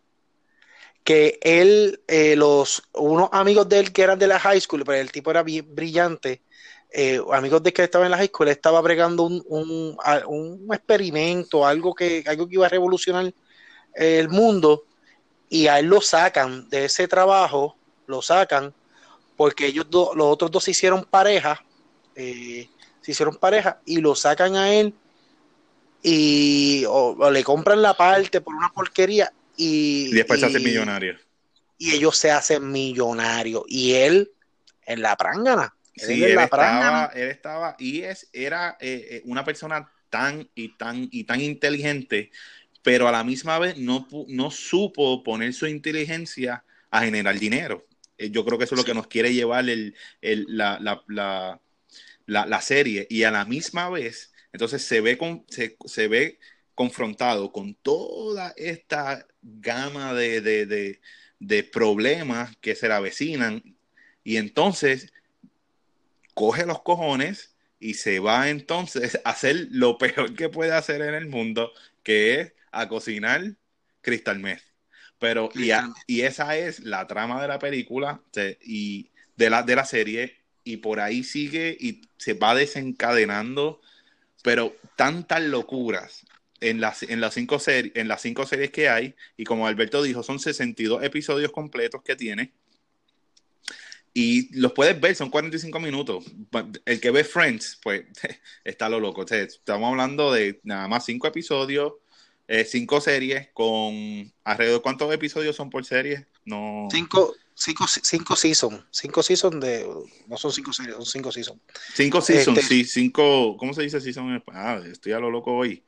Que 1.01 1.39
él, 1.41 2.01
eh, 2.09 2.35
los, 2.35 2.83
unos 2.95 3.29
amigos 3.31 3.69
de 3.69 3.79
él 3.79 3.93
que 3.93 4.01
eran 4.01 4.19
de 4.19 4.27
la 4.27 4.37
high 4.37 4.59
school, 4.59 4.83
pero 4.83 4.99
el 4.99 5.13
tipo 5.13 5.31
era 5.31 5.43
bien 5.43 5.73
brillante, 5.73 6.43
eh, 6.91 7.21
amigos 7.31 7.63
de 7.63 7.71
que 7.71 7.83
estaban 7.83 8.07
en 8.07 8.11
la 8.11 8.17
high 8.17 8.27
school, 8.27 8.49
él 8.49 8.51
estaba 8.51 8.81
bregando 8.81 9.23
un, 9.23 9.41
un, 9.47 9.97
un 10.27 10.73
experimento, 10.73 11.65
algo 11.65 11.95
que, 11.95 12.21
algo 12.27 12.49
que 12.49 12.55
iba 12.55 12.65
a 12.65 12.69
revolucionar 12.69 13.33
el 13.95 14.27
mundo, 14.27 14.83
y 15.47 15.67
a 15.67 15.79
él 15.79 15.85
lo 15.85 16.01
sacan 16.01 16.67
de 16.67 16.83
ese 16.83 17.07
trabajo, 17.07 17.77
lo 18.07 18.21
sacan, 18.21 18.73
porque 19.39 19.67
ellos 19.67 19.85
dos, 19.89 20.17
los 20.17 20.27
otros 20.27 20.51
dos 20.51 20.65
se 20.65 20.71
hicieron 20.71 21.05
pareja, 21.05 21.63
eh, 22.13 22.67
se 22.99 23.11
hicieron 23.11 23.37
pareja, 23.37 23.79
y 23.85 24.01
lo 24.01 24.13
sacan 24.13 24.57
a 24.57 24.73
él 24.73 24.93
y 26.03 26.83
o, 26.85 27.15
o 27.17 27.31
le 27.31 27.41
compran 27.43 27.81
la 27.81 27.93
parte 27.93 28.41
por 28.41 28.53
una 28.53 28.69
porquería 28.69 29.31
y, 29.55 30.09
y 30.11 30.15
después 30.15 30.41
se 30.41 30.45
hace 30.45 30.59
y- 30.59 30.63
millonario. 30.63 31.15
y 31.77 31.91
ellos 31.91 32.17
se 32.17 32.31
hacen 32.31 32.69
millonarios 32.69 33.63
y 33.67 33.93
él 33.93 34.29
en 34.85 35.01
la 35.01 35.15
prángana 35.15 35.73
él 35.95 36.07
Sí, 36.07 36.23
él 36.25 36.35
la 36.35 36.43
estaba, 36.43 37.11
él 37.15 37.29
estaba, 37.29 37.75
y 37.79 38.01
es, 38.01 38.29
era 38.33 38.77
eh, 38.81 39.07
eh, 39.11 39.21
una 39.25 39.45
persona 39.45 39.89
tan 40.09 40.49
y 40.53 40.75
tan 40.77 41.07
y 41.11 41.23
tan 41.23 41.39
inteligente, 41.39 42.31
pero 42.81 43.07
a 43.07 43.11
la 43.11 43.23
misma 43.23 43.59
vez 43.59 43.77
no, 43.77 44.07
no 44.27 44.51
supo 44.51 45.23
poner 45.23 45.53
su 45.53 45.67
inteligencia 45.67 46.65
a 46.91 47.01
generar 47.01 47.37
dinero. 47.39 47.88
Eh, 48.19 48.31
Yo 48.31 48.45
creo 48.45 48.57
que 48.57 48.65
eso 48.65 48.75
es 48.75 48.79
lo 48.79 48.85
que 48.85 48.93
nos 48.93 49.07
quiere 49.07 49.33
llevar 49.33 49.69
el, 49.69 49.95
el- 50.21 50.45
la, 50.49 50.79
la, 50.79 51.03
la, 51.07 52.45
la, 52.45 52.61
serie. 52.61 53.07
Y 53.09 53.23
a 53.23 53.31
la 53.31 53.45
misma 53.45 53.89
vez, 53.89 54.33
entonces 54.53 54.83
se 54.83 55.01
ve, 55.01 55.17
con, 55.17 55.45
se, 55.49 55.77
se 55.85 56.07
ve 56.07 56.39
confrontado 56.75 57.51
con 57.51 57.75
toda 57.75 58.53
esta 58.57 59.27
gama 59.41 60.13
de, 60.13 60.41
de, 60.41 60.65
de, 60.65 61.01
de 61.39 61.63
problemas 61.63 62.55
que 62.57 62.75
se 62.75 62.87
le 62.87 62.93
avecinan. 62.95 63.63
Y 64.23 64.37
entonces 64.37 65.11
coge 66.33 66.65
los 66.65 66.81
cojones 66.81 67.55
y 67.79 67.95
se 67.95 68.19
va 68.19 68.49
entonces 68.49 69.19
a 69.23 69.31
hacer 69.31 69.67
lo 69.71 69.97
peor 69.97 70.35
que 70.35 70.49
puede 70.49 70.73
hacer 70.73 71.01
en 71.01 71.13
el 71.15 71.27
mundo, 71.27 71.71
que 72.03 72.39
es 72.41 72.53
a 72.71 72.87
cocinar 72.89 73.55
Crystal 74.01 74.39
Meth. 74.39 74.61
Pero, 75.19 75.49
y, 75.53 75.71
a- 75.71 75.89
y 76.07 76.21
esa 76.21 76.57
es 76.57 76.79
la 76.81 77.05
trama 77.07 77.41
de 77.41 77.47
la 77.47 77.59
película 77.59 78.21
se- 78.31 78.57
y 78.63 79.09
de 79.35 79.49
la, 79.49 79.63
de 79.63 79.75
la 79.75 79.85
serie, 79.85 80.37
y 80.63 80.77
por 80.77 80.99
ahí 80.99 81.23
sigue 81.23 81.75
y 81.79 82.01
se 82.17 82.33
va 82.33 82.55
desencadenando, 82.55 83.81
pero 84.43 84.75
tantas 84.95 85.41
locuras 85.41 86.25
en 86.61 86.81
las, 86.81 87.03
en 87.03 87.21
las, 87.21 87.33
cinco, 87.33 87.57
seri- 87.59 87.91
en 87.95 88.07
las 88.07 88.21
cinco 88.21 88.45
series 88.45 88.71
que 88.71 88.89
hay, 88.89 89.15
y 89.37 89.43
como 89.45 89.67
Alberto 89.67 90.03
dijo, 90.03 90.23
son 90.23 90.39
62 90.39 91.03
episodios 91.03 91.51
completos 91.51 92.01
que 92.03 92.15
tiene. 92.15 92.51
Y 94.13 94.53
los 94.59 94.73
puedes 94.73 94.99
ver, 94.99 95.15
son 95.15 95.29
45 95.29 95.79
minutos. 95.79 96.25
El 96.85 96.99
que 96.99 97.11
ve 97.11 97.23
Friends, 97.23 97.79
pues 97.81 98.05
está 98.63 98.89
lo 98.89 98.99
loco. 98.99 99.23
Estamos 99.29 99.89
hablando 99.89 100.31
de 100.33 100.59
nada 100.63 100.87
más 100.87 101.05
cinco 101.05 101.27
episodios, 101.27 101.93
eh, 102.51 102.65
cinco 102.65 102.99
series 102.99 103.49
con 103.53 104.33
alrededor. 104.43 104.81
¿Cuántos 104.81 105.13
episodios 105.13 105.55
son 105.55 105.69
por 105.69 105.85
serie? 105.85 106.25
No. 106.45 106.87
cinco 106.91 107.35
cinco 107.53 107.85
cinco 107.87 108.35
seasons 108.35 108.85
cinco 108.89 109.21
seasons 109.21 109.59
de 109.59 109.85
no 110.27 110.37
son 110.37 110.51
cinco 110.51 110.73
series 110.73 110.95
son 110.95 111.05
cinco 111.05 111.31
seasons 111.31 111.59
Cinco 111.93 112.21
seasons, 112.21 112.57
Este- 112.57 112.67
sí, 112.67 112.83
cinco. 112.85 113.55
¿Cómo 113.57 113.73
se 113.73 113.83
dice 113.83 114.01
season 114.01 114.29
en 114.29 114.37
español? 114.37 114.61
Ah, 114.65 114.81
estoy 114.91 115.11
a 115.11 115.19
lo 115.19 115.29
loco 115.29 115.53
hoy. 115.55 115.83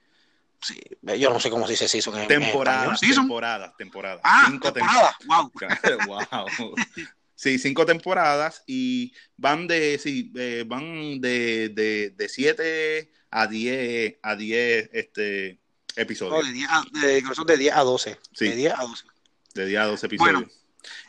sí, 0.62 0.80
yo 1.18 1.32
no 1.34 1.40
sé 1.40 1.50
cómo 1.50 1.66
se 1.66 1.74
dice 1.74 1.88
season 1.88 2.14
en, 2.16 2.22
en 2.22 2.28
Temporadas. 2.28 3.00
Season. 3.00 3.24
temporadas, 3.24 3.74
temporadas. 3.78 4.22
ah 4.24 4.46
Cinco 4.52 4.72
temporada 4.72 5.18
wow 5.26 5.52
temporadas. 5.58 6.58
wow. 6.60 6.76
Sí, 7.34 7.58
cinco 7.58 7.88
temporadas 7.88 8.64
y 8.68 9.14
van 9.36 9.66
de, 9.66 9.98
sí, 9.98 10.32
eh, 10.36 10.64
van 10.68 11.20
de, 11.20 11.70
de, 11.70 12.12
de 12.12 12.30
siete 12.30 13.12
a 13.32 13.48
diez, 13.48 14.18
a 14.22 14.36
diez 14.36 14.90
este, 14.94 15.61
No, 15.96 16.02
episodios. 16.04 16.46
de 16.48 16.54
10 16.54 16.70
a, 16.70 16.84
de, 16.92 17.22
de 17.46 17.58
10 17.58 17.74
a 17.76 17.82
12 17.82 18.20
Sí. 18.34 18.48
de 18.50 18.56
10 18.56 18.74
a 18.74 18.84
12 18.84 19.06
De 19.54 19.66
10 19.66 19.80
a 19.82 19.86
12 19.86 20.06
episodios. 20.06 20.34
Bueno, 20.42 20.52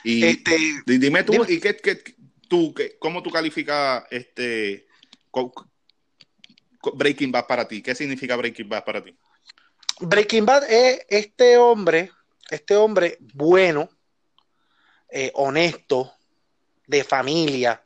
y 0.04 0.24
este 0.24 0.56
di- 0.86 0.98
dime 0.98 1.22
tú, 1.22 1.32
dime. 1.32 1.46
¿y 1.48 1.60
qué, 1.60 1.76
qué- 1.76 2.16
tú, 2.48 2.74
qué- 2.74 2.96
cómo 2.98 3.22
tú 3.22 3.30
calificas 3.30 4.04
este 4.10 4.86
Breaking 6.94 7.32
Bad 7.32 7.46
para 7.46 7.66
ti? 7.68 7.82
¿Qué 7.82 7.94
significa 7.94 8.36
Breaking 8.36 8.68
Bad 8.68 8.84
para 8.84 9.02
ti? 9.02 9.16
Breaking 10.00 10.44
Bad 10.44 10.64
es 10.70 11.00
este 11.08 11.56
hombre, 11.56 12.10
este 12.50 12.76
hombre 12.76 13.18
bueno, 13.34 13.88
eh, 15.08 15.30
honesto, 15.34 16.12
de 16.86 17.04
familia, 17.04 17.82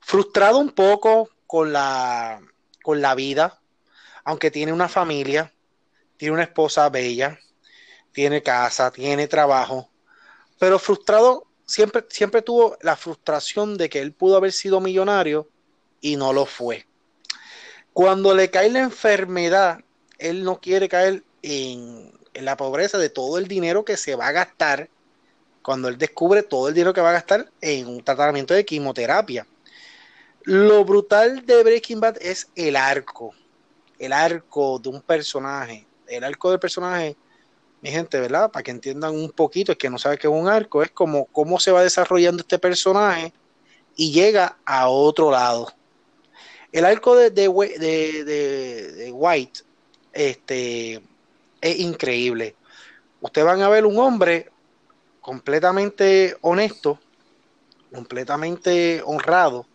frustrado 0.00 0.58
un 0.58 0.70
poco 0.70 1.28
con 1.46 1.72
la, 1.72 2.40
con 2.82 3.00
la 3.02 3.14
vida, 3.14 3.60
aunque 4.24 4.50
tiene 4.50 4.72
una 4.72 4.88
familia, 4.88 5.52
tiene 6.24 6.36
una 6.36 6.44
esposa 6.44 6.88
bella, 6.88 7.38
tiene 8.10 8.42
casa, 8.42 8.90
tiene 8.90 9.28
trabajo, 9.28 9.90
pero 10.58 10.78
frustrado 10.78 11.46
siempre, 11.66 12.06
siempre 12.08 12.40
tuvo 12.40 12.78
la 12.80 12.96
frustración 12.96 13.76
de 13.76 13.90
que 13.90 14.00
él 14.00 14.14
pudo 14.14 14.38
haber 14.38 14.52
sido 14.52 14.80
millonario 14.80 15.50
y 16.00 16.16
no 16.16 16.32
lo 16.32 16.46
fue. 16.46 16.86
Cuando 17.92 18.34
le 18.34 18.48
cae 18.48 18.70
la 18.70 18.78
enfermedad, 18.80 19.80
él 20.16 20.44
no 20.44 20.62
quiere 20.62 20.88
caer 20.88 21.22
en, 21.42 22.10
en 22.32 22.44
la 22.46 22.56
pobreza 22.56 22.96
de 22.96 23.10
todo 23.10 23.36
el 23.36 23.46
dinero 23.46 23.84
que 23.84 23.98
se 23.98 24.14
va 24.14 24.28
a 24.28 24.32
gastar 24.32 24.88
cuando 25.60 25.88
él 25.88 25.98
descubre 25.98 26.42
todo 26.42 26.68
el 26.68 26.74
dinero 26.74 26.94
que 26.94 27.02
va 27.02 27.10
a 27.10 27.20
gastar 27.20 27.50
en 27.60 27.86
un 27.86 28.02
tratamiento 28.02 28.54
de 28.54 28.64
quimioterapia. 28.64 29.46
Lo 30.44 30.86
brutal 30.86 31.44
de 31.44 31.62
Breaking 31.62 32.00
Bad 32.00 32.16
es 32.22 32.48
el 32.56 32.76
arco, 32.76 33.34
el 33.98 34.14
arco 34.14 34.78
de 34.78 34.88
un 34.88 35.02
personaje, 35.02 35.86
el 36.08 36.24
arco 36.24 36.50
del 36.50 36.60
personaje, 36.60 37.16
mi 37.80 37.90
gente, 37.90 38.18
¿verdad? 38.20 38.50
Para 38.50 38.62
que 38.62 38.70
entiendan 38.70 39.14
un 39.14 39.30
poquito, 39.30 39.72
es 39.72 39.78
que 39.78 39.90
no 39.90 39.98
sabe 39.98 40.18
qué 40.18 40.26
es 40.26 40.32
un 40.32 40.48
arco, 40.48 40.82
es 40.82 40.90
como 40.90 41.26
cómo 41.26 41.58
se 41.60 41.70
va 41.70 41.82
desarrollando 41.82 42.40
este 42.42 42.58
personaje 42.58 43.32
y 43.96 44.12
llega 44.12 44.58
a 44.64 44.88
otro 44.88 45.30
lado. 45.30 45.72
El 46.72 46.84
arco 46.84 47.14
de, 47.16 47.30
de, 47.30 47.48
de- 47.78 48.92
de 48.92 49.12
White 49.12 49.60
este, 50.12 51.02
es 51.60 51.78
increíble. 51.78 52.56
Ustedes 53.20 53.46
van 53.46 53.62
a 53.62 53.68
ver 53.68 53.86
un 53.86 53.98
hombre 53.98 54.50
completamente 55.20 56.36
honesto, 56.40 56.98
completamente 57.92 59.02
honrado, 59.04 59.66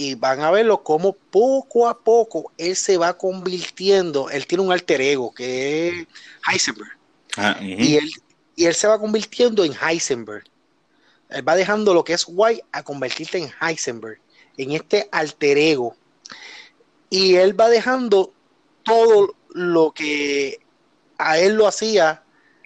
y 0.00 0.14
van 0.14 0.40
a 0.40 0.50
verlo 0.50 0.82
como 0.82 1.12
poco 1.12 1.86
a 1.86 1.98
poco 1.98 2.50
él 2.56 2.74
se 2.74 2.96
va 2.96 3.18
convirtiendo, 3.18 4.30
él 4.30 4.46
tiene 4.46 4.64
un 4.64 4.72
alter 4.72 4.98
ego 5.02 5.30
que 5.30 5.88
es 5.88 6.06
Heisenberg, 6.50 6.96
Ah, 7.36 7.58
y 7.60 7.96
él, 7.96 8.10
y 8.56 8.64
él 8.64 8.74
se 8.74 8.88
va 8.88 8.98
convirtiendo 8.98 9.62
en 9.62 9.74
Heisenberg. 9.74 10.44
Él 11.28 11.46
va 11.46 11.54
dejando 11.54 11.92
lo 11.92 12.02
que 12.02 12.14
es 12.14 12.24
White 12.26 12.64
a 12.72 12.82
convertirse 12.82 13.38
en 13.38 13.50
Heisenberg, 13.60 14.18
en 14.56 14.72
este 14.72 15.06
alter 15.12 15.58
ego. 15.58 15.94
Y 17.10 17.34
él 17.34 17.58
va 17.58 17.68
dejando 17.68 18.32
todo 18.82 19.34
lo 19.50 19.92
que 19.92 20.60
a 21.18 21.38
él 21.38 21.56
lo 21.56 21.68
hacía 21.68 22.24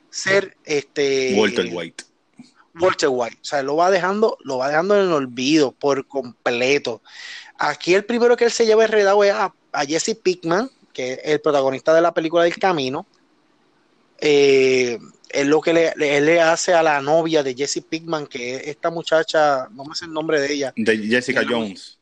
ser 0.08 0.56
este 0.64 1.34
Walter 1.36 1.68
White. 1.72 2.04
Walter 2.80 3.08
White. 3.10 3.38
O 3.40 3.44
sea, 3.44 3.62
lo 3.62 3.76
va 3.76 3.90
dejando, 3.90 4.36
lo 4.44 4.58
va 4.58 4.68
dejando 4.68 4.96
en 4.96 5.02
el 5.06 5.12
olvido 5.12 5.72
por 5.72 6.06
completo. 6.06 7.02
Aquí 7.58 7.94
el 7.94 8.04
primero 8.04 8.36
que 8.36 8.44
él 8.46 8.50
se 8.50 8.66
lleva 8.66 8.84
enredado 8.84 9.22
es 9.24 9.32
a, 9.32 9.54
a 9.72 9.84
Jesse 9.84 10.16
Pickman, 10.20 10.70
que 10.92 11.12
es 11.14 11.18
el 11.24 11.40
protagonista 11.40 11.94
de 11.94 12.00
la 12.00 12.12
película 12.12 12.44
del 12.44 12.56
camino. 12.58 13.06
Eh, 14.18 14.98
es 15.28 15.46
lo 15.46 15.60
que 15.60 15.72
le, 15.72 15.92
él 15.98 16.26
le 16.26 16.40
hace 16.40 16.72
a 16.74 16.82
la 16.82 17.00
novia 17.00 17.42
de 17.42 17.54
Jesse 17.54 17.82
Pickman, 17.88 18.26
que 18.26 18.56
es 18.56 18.66
esta 18.68 18.90
muchacha, 18.90 19.68
no 19.72 19.84
me 19.84 19.94
sé 19.94 20.04
el 20.04 20.12
nombre 20.12 20.40
de 20.40 20.52
ella, 20.52 20.72
De 20.76 20.96
Jessica 20.96 21.40
Que 21.40 21.52
Jones. 21.52 21.98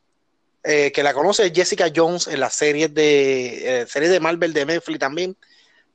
eh, 0.65 0.93
que 0.93 1.03
la 1.03 1.15
conoce 1.15 1.51
Jessica 1.55 1.91
Jones 1.95 2.27
en 2.27 2.41
las 2.41 2.55
series 2.55 2.93
de 2.93 3.81
eh, 3.83 3.87
series 3.87 4.11
de 4.13 4.21
Marvel 4.21 4.53
de 4.53 4.67
Netflix 4.67 4.99
también. 4.99 5.37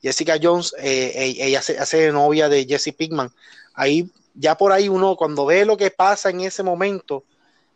Jessica 0.02 0.38
Jones, 0.42 0.74
eh, 0.80 1.12
ella, 1.16 1.46
ella 1.46 1.60
hace, 1.60 2.12
novia 2.12 2.50
de 2.50 2.66
Jesse 2.66 2.94
Pinkman. 2.96 3.30
Ahí, 3.74 4.10
ya 4.40 4.56
por 4.56 4.72
ahí 4.72 4.88
uno, 4.88 5.16
cuando 5.16 5.46
ve 5.46 5.66
lo 5.66 5.76
que 5.76 5.90
pasa 5.90 6.30
en 6.30 6.42
ese 6.42 6.64
momento, 6.64 7.26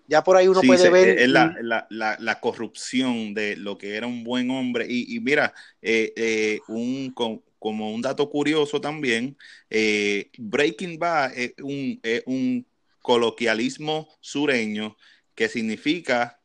Ya 0.08 0.24
por 0.24 0.36
ahí 0.36 0.48
uno 0.48 0.62
puede 0.62 0.90
ver. 0.90 1.20
Es 1.20 1.30
la, 1.30 1.56
la, 1.62 2.18
la, 2.20 2.40
corrupción 2.40 3.34
de 3.34 3.56
lo 3.56 3.78
que 3.78 3.96
era 3.96 4.08
un 4.08 4.24
buen 4.26 4.52
hombre. 4.52 4.86
Y, 4.90 5.16
y 5.16 5.20
mira, 5.22 5.54
eh, 5.82 6.12
eh, 6.18 6.60
un, 6.68 7.14
como 7.58 7.94
un 7.94 8.02
dato 8.02 8.30
curioso 8.30 8.82
también, 8.82 9.38
eh, 9.70 10.30
Breaking 10.38 11.00
Bad 11.00 11.32
es 11.38 11.54
un, 11.64 12.00
es 12.04 12.24
un 12.26 12.66
coloquialismo 13.02 14.10
sureño 14.20 14.98
que 15.34 15.48
significa 15.48 16.40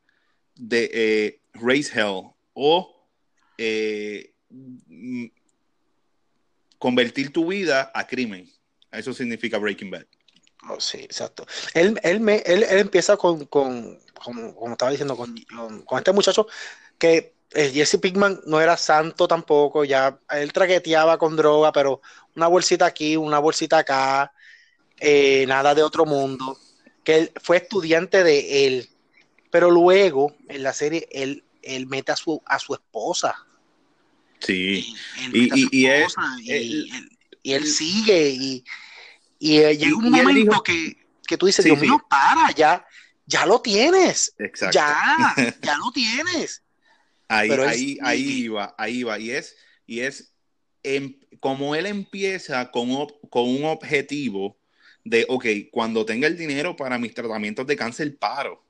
de 0.55 1.41
raise 1.55 1.93
hell 1.93 2.31
o 2.55 2.95
convertir 6.79 7.33
tu 7.33 7.49
vida 7.49 7.91
a 7.93 8.07
crimen. 8.07 8.56
Eso 8.97 9.13
significa 9.13 9.59
Breaking 9.59 9.91
Bad. 9.91 10.07
Oh, 10.69 10.81
sí, 10.81 10.99
exacto. 10.99 11.47
Él, 11.75 11.99
él, 12.03 12.21
me, 12.21 12.37
él, 12.47 12.65
él 12.65 12.79
empieza 12.79 13.17
con, 13.17 13.47
con, 13.47 13.99
como 14.15 14.73
estaba 14.73 14.91
diciendo, 14.91 15.17
con, 15.17 15.37
con, 15.85 15.99
este 15.99 16.13
muchacho 16.13 16.47
que 16.99 17.35
eh, 17.53 17.71
Jesse 17.73 17.99
Pinkman 17.99 18.41
no 18.47 18.61
era 18.61 18.77
santo 18.77 19.29
tampoco, 19.29 19.85
ya 19.85 20.19
él 20.31 20.53
traqueteaba 20.53 21.19
con 21.19 21.37
droga, 21.37 21.73
pero 21.73 22.01
una 22.35 22.49
bolsita 22.49 22.87
aquí, 22.87 23.17
una 23.17 23.39
bolsita 23.39 23.79
acá, 23.79 24.33
eh, 24.99 25.45
nada 25.47 25.75
de 25.75 25.83
otro 25.83 26.05
mundo, 26.05 26.59
que 27.05 27.17
él 27.17 27.33
fue 27.41 27.59
estudiante 27.59 28.25
de 28.25 28.67
él, 28.67 28.89
pero 29.51 29.71
luego 29.71 30.35
en 30.49 30.63
la 30.63 30.73
serie 30.73 31.07
él, 31.13 31.45
él 31.63 31.87
mete 31.87 32.13
a 32.13 32.17
su, 32.17 32.43
a 32.45 32.59
su 32.59 32.75
esposa. 32.75 33.37
Sí, 34.41 34.95
y, 35.33 35.49
y, 35.73 35.87
él, 35.87 36.07
y, 37.43 37.53
él, 37.53 37.67
sigue 37.67 38.29
y 38.29 38.65
y 39.39 39.59
eh, 39.59 39.77
llega 39.77 39.97
un 39.97 40.11
momento 40.11 40.63
que, 40.63 40.97
que, 41.27 41.37
tú 41.37 41.47
dices, 41.47 41.65
Dios 41.65 41.81
mío, 41.81 42.05
para, 42.09 42.51
ya, 42.53 42.87
ya 43.27 43.47
lo 43.47 43.61
tienes. 43.61 44.35
Exacto. 44.39 44.75
Ya, 44.75 45.35
ya 45.63 45.77
lo 45.77 45.91
tienes. 45.93 46.63
Ahí, 47.29 47.51
ahí, 47.51 47.99
ahí 48.03 48.49
va, 48.49 48.75
ahí 48.79 49.03
va. 49.03 49.19
Y 49.19 49.31
es, 49.31 49.57
y 49.87 50.01
es 50.01 50.33
em, 50.83 51.19
como 51.41 51.75
él 51.75 51.87
empieza 51.87 52.71
con, 52.71 52.89
con 53.31 53.49
un 53.49 53.65
objetivo 53.65 54.57
de, 55.05 55.27
ok, 55.29 55.47
cuando 55.71 56.05
tenga 56.05 56.27
el 56.27 56.37
dinero 56.37 56.77
para 56.77 56.99
mis 56.99 57.15
tratamientos 57.15 57.67
de 57.67 57.77
cáncer, 57.77 58.17
paro. 58.17 58.65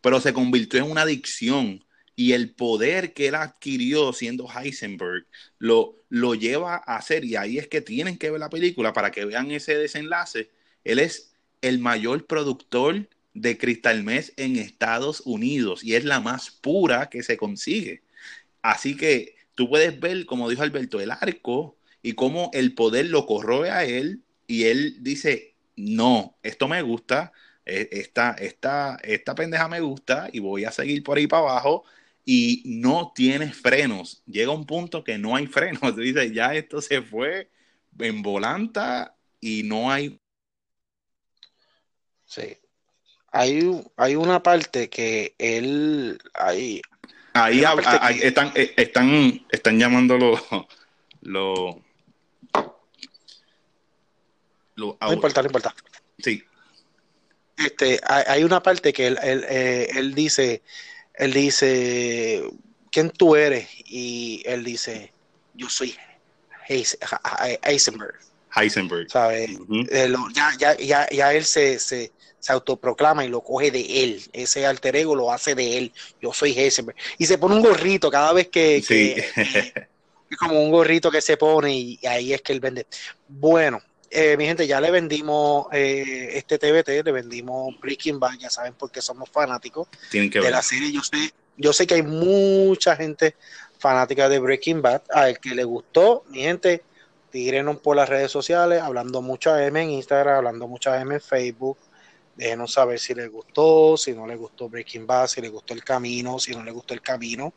Pero 0.00 0.20
se 0.20 0.32
convirtió 0.32 0.80
en 0.80 0.90
una 0.90 1.02
adicción 1.02 1.84
y 2.14 2.32
el 2.32 2.54
poder 2.54 3.14
que 3.14 3.28
él 3.28 3.34
adquirió 3.34 4.12
siendo 4.12 4.48
Heisenberg 4.48 5.26
lo, 5.58 5.96
lo 6.08 6.34
lleva 6.34 6.76
a 6.76 6.96
hacer, 6.96 7.24
y 7.24 7.36
ahí 7.36 7.58
es 7.58 7.68
que 7.68 7.80
tienen 7.80 8.18
que 8.18 8.30
ver 8.30 8.40
la 8.40 8.50
película 8.50 8.92
para 8.92 9.10
que 9.10 9.24
vean 9.24 9.50
ese 9.50 9.76
desenlace. 9.76 10.50
Él 10.84 10.98
es 10.98 11.32
el 11.62 11.78
mayor 11.78 12.26
productor 12.26 13.08
de 13.34 13.56
Crystal 13.56 14.02
Meth 14.02 14.32
en 14.36 14.56
Estados 14.56 15.22
Unidos 15.24 15.82
y 15.82 15.94
es 15.94 16.04
la 16.04 16.20
más 16.20 16.50
pura 16.50 17.08
que 17.08 17.22
se 17.22 17.36
consigue. 17.36 18.02
Así 18.60 18.96
que 18.96 19.36
tú 19.54 19.68
puedes 19.68 19.98
ver, 19.98 20.26
como 20.26 20.50
dijo 20.50 20.62
Alberto, 20.62 21.00
el 21.00 21.10
arco 21.10 21.76
y 22.02 22.12
cómo 22.12 22.50
el 22.52 22.74
poder 22.74 23.06
lo 23.06 23.26
corroe 23.26 23.70
a 23.70 23.84
él 23.84 24.22
y 24.46 24.64
él 24.64 24.98
dice, 25.00 25.54
no, 25.76 26.36
esto 26.42 26.68
me 26.68 26.82
gusta, 26.82 27.32
e, 27.64 27.88
esta, 27.92 28.32
esta, 28.32 28.98
esta 29.02 29.34
pendeja 29.34 29.68
me 29.68 29.80
gusta 29.80 30.28
y 30.32 30.40
voy 30.40 30.64
a 30.64 30.72
seguir 30.72 31.02
por 31.02 31.18
ahí 31.18 31.26
para 31.26 31.42
abajo 31.42 31.84
y 32.24 32.62
no 32.64 33.12
tienes 33.14 33.56
frenos. 33.56 34.22
Llega 34.26 34.52
un 34.52 34.66
punto 34.66 35.02
que 35.02 35.18
no 35.18 35.34
hay 35.36 35.46
frenos. 35.46 35.96
Dice, 35.96 36.32
ya 36.32 36.54
esto 36.54 36.80
se 36.80 37.02
fue 37.02 37.50
en 37.98 38.22
volanta 38.22 39.16
y 39.40 39.62
no 39.64 39.90
hay. 39.90 40.20
Sí. 42.24 42.56
Hay, 43.32 43.82
hay 43.96 44.16
una 44.16 44.42
parte 44.42 44.88
que 44.88 45.34
él. 45.38 46.18
Ahí. 46.34 46.80
Ahí, 47.34 47.64
están, 48.22 48.52
eh, 48.54 48.74
están, 48.76 49.46
están 49.50 49.78
llamando 49.78 50.18
los. 50.18 50.42
no 51.22 51.82
importa, 55.10 55.40
no 55.40 55.46
importa. 55.46 55.74
Sí. 56.18 56.44
Este, 57.56 58.00
hay, 58.04 58.44
una 58.44 58.62
parte 58.62 58.92
que 58.92 59.06
él, 59.06 59.18
él, 59.22 59.44
eh, 59.48 59.88
él 59.94 60.14
dice 60.14 60.62
él 61.22 61.32
dice, 61.32 62.42
¿quién 62.90 63.10
tú 63.10 63.36
eres? 63.36 63.68
Y 63.86 64.42
él 64.44 64.64
dice, 64.64 65.12
yo 65.54 65.68
soy 65.68 65.94
Heisenberg. 66.68 68.18
Heisenberg. 68.54 69.10
¿Sabes? 69.10 69.50
ya, 70.34 70.50
ya, 70.58 70.76
ya, 70.76 71.08
ya, 71.08 71.32
él 71.32 71.44
se, 71.44 71.78
se, 71.78 72.10
se, 72.38 72.52
autoproclama 72.52 73.24
y 73.24 73.28
lo 73.28 73.40
coge 73.40 73.70
de 73.70 74.02
él. 74.02 74.22
Ese 74.32 74.66
alter 74.66 74.96
ego 74.96 75.14
lo 75.14 75.32
hace 75.32 75.54
de 75.54 75.78
él. 75.78 75.92
Yo 76.20 76.32
soy 76.32 76.58
Heisenberg. 76.58 76.98
Y 77.18 77.26
se 77.26 77.38
pone 77.38 77.54
un 77.54 77.62
gorrito 77.62 78.10
cada 78.10 78.32
vez 78.32 78.48
que... 78.48 78.82
Sí. 78.82 79.14
es 80.30 80.36
como 80.38 80.60
un 80.60 80.70
gorrito 80.70 81.10
que 81.10 81.20
se 81.20 81.36
pone 81.36 81.76
y 81.76 82.00
ahí 82.06 82.32
es 82.32 82.42
que 82.42 82.52
él 82.52 82.60
vende. 82.60 82.86
Bueno, 83.28 83.80
eh, 84.14 84.36
mi 84.36 84.44
gente, 84.44 84.66
ya 84.66 84.78
le 84.78 84.90
vendimos 84.90 85.68
eh, 85.72 86.32
este 86.34 86.58
TBT, 86.58 87.02
le 87.02 87.12
vendimos 87.12 87.74
Breaking 87.80 88.20
Bad, 88.20 88.38
ya 88.38 88.50
saben 88.50 88.74
por 88.74 88.90
qué 88.90 89.00
somos 89.00 89.30
fanáticos 89.30 89.88
de 90.10 90.50
la 90.50 90.60
serie. 90.60 90.92
Yo 90.92 91.00
sé, 91.02 91.32
yo 91.56 91.72
sé 91.72 91.86
que 91.86 91.94
hay 91.94 92.02
mucha 92.02 92.94
gente 92.94 93.36
fanática 93.78 94.28
de 94.28 94.38
Breaking 94.38 94.82
Bad. 94.82 95.04
A 95.14 95.30
el 95.30 95.38
que 95.38 95.54
le 95.54 95.64
gustó, 95.64 96.24
mi 96.28 96.40
gente, 96.40 96.84
tírenos 97.30 97.78
por 97.78 97.96
las 97.96 98.06
redes 98.06 98.30
sociales, 98.30 98.82
hablando 98.82 99.22
mucha 99.22 99.64
M 99.64 99.82
en 99.82 99.90
Instagram, 99.92 100.36
hablando 100.36 100.68
mucha 100.68 101.00
M 101.00 101.14
en 101.14 101.20
Facebook. 101.20 101.78
Déjenos 102.36 102.74
saber 102.74 102.98
si 102.98 103.14
les 103.14 103.30
gustó, 103.30 103.96
si 103.96 104.12
no 104.12 104.26
les 104.26 104.38
gustó 104.38 104.68
Breaking 104.68 105.06
Bad, 105.06 105.28
si 105.28 105.40
les 105.40 105.50
gustó 105.50 105.72
el 105.72 105.82
camino, 105.82 106.38
si 106.38 106.54
no 106.54 106.62
les 106.62 106.74
gustó 106.74 106.92
el 106.92 107.00
camino. 107.00 107.54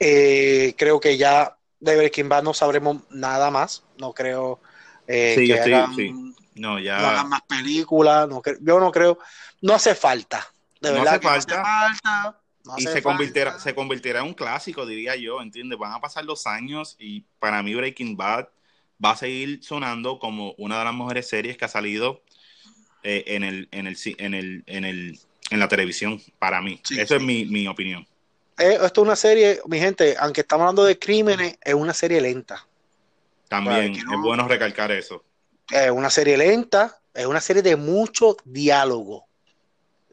Eh, 0.00 0.74
creo 0.78 0.98
que 1.00 1.18
ya 1.18 1.54
de 1.80 1.96
Breaking 1.96 2.30
Bad 2.30 2.44
no 2.44 2.54
sabremos 2.54 3.02
nada 3.10 3.50
más. 3.50 3.84
No 3.98 4.14
creo 4.14 4.60
eh, 5.06 5.34
sí, 5.36 5.46
que 5.46 5.60
hagan, 5.60 6.34
No, 6.54 6.78
ya... 6.78 7.24
más 7.24 7.42
películas. 7.42 8.28
yo 8.60 8.80
no 8.80 8.90
creo, 8.90 9.18
no 9.62 9.74
hace 9.74 9.94
falta. 9.94 10.46
De 10.80 10.90
no 10.90 10.96
verdad 10.96 11.14
hace 11.14 11.22
falta. 11.22 12.40
y 12.76 12.82
se 12.82 13.02
convertirá, 13.02 13.58
se 13.58 13.74
convertirá 13.74 14.20
en 14.20 14.26
un 14.26 14.34
clásico, 14.34 14.86
diría 14.86 15.16
yo, 15.16 15.40
¿entiendes? 15.40 15.78
Van 15.78 15.92
a 15.92 16.00
pasar 16.00 16.24
los 16.24 16.46
años 16.46 16.96
y 16.98 17.22
para 17.38 17.62
mí 17.62 17.74
Breaking 17.74 18.16
Bad 18.16 18.48
va 19.02 19.10
a 19.12 19.16
seguir 19.16 19.62
sonando 19.62 20.18
como 20.18 20.54
una 20.58 20.78
de 20.78 20.84
las 20.84 20.94
mejores 20.94 21.28
series 21.28 21.56
que 21.56 21.64
ha 21.64 21.68
salido 21.68 22.22
eh, 23.02 23.24
en, 23.28 23.44
el, 23.44 23.68
en, 23.70 23.86
el, 23.86 23.96
en, 24.18 24.34
el, 24.34 24.64
en, 24.66 24.84
el, 24.84 25.20
en 25.50 25.58
la 25.60 25.68
televisión, 25.68 26.20
para 26.38 26.60
mí. 26.60 26.80
Eso 26.96 27.16
es 27.16 27.22
mi, 27.22 27.44
mi 27.44 27.68
opinión. 27.68 28.06
Eh, 28.58 28.78
esto 28.82 29.02
es 29.02 29.06
una 29.06 29.16
serie, 29.16 29.60
mi 29.66 29.78
gente, 29.78 30.16
aunque 30.18 30.40
estamos 30.40 30.62
hablando 30.64 30.84
de 30.84 30.98
crímenes, 30.98 31.58
es 31.62 31.74
una 31.74 31.92
serie 31.92 32.20
lenta. 32.20 32.65
También 33.48 33.94
es 33.94 34.20
bueno 34.22 34.48
recalcar 34.48 34.90
eso. 34.92 35.24
Es 35.70 35.90
una 35.90 36.10
serie 36.10 36.36
lenta, 36.36 36.98
es 37.14 37.26
una 37.26 37.40
serie 37.40 37.62
de 37.62 37.76
mucho 37.76 38.36
diálogo, 38.44 39.26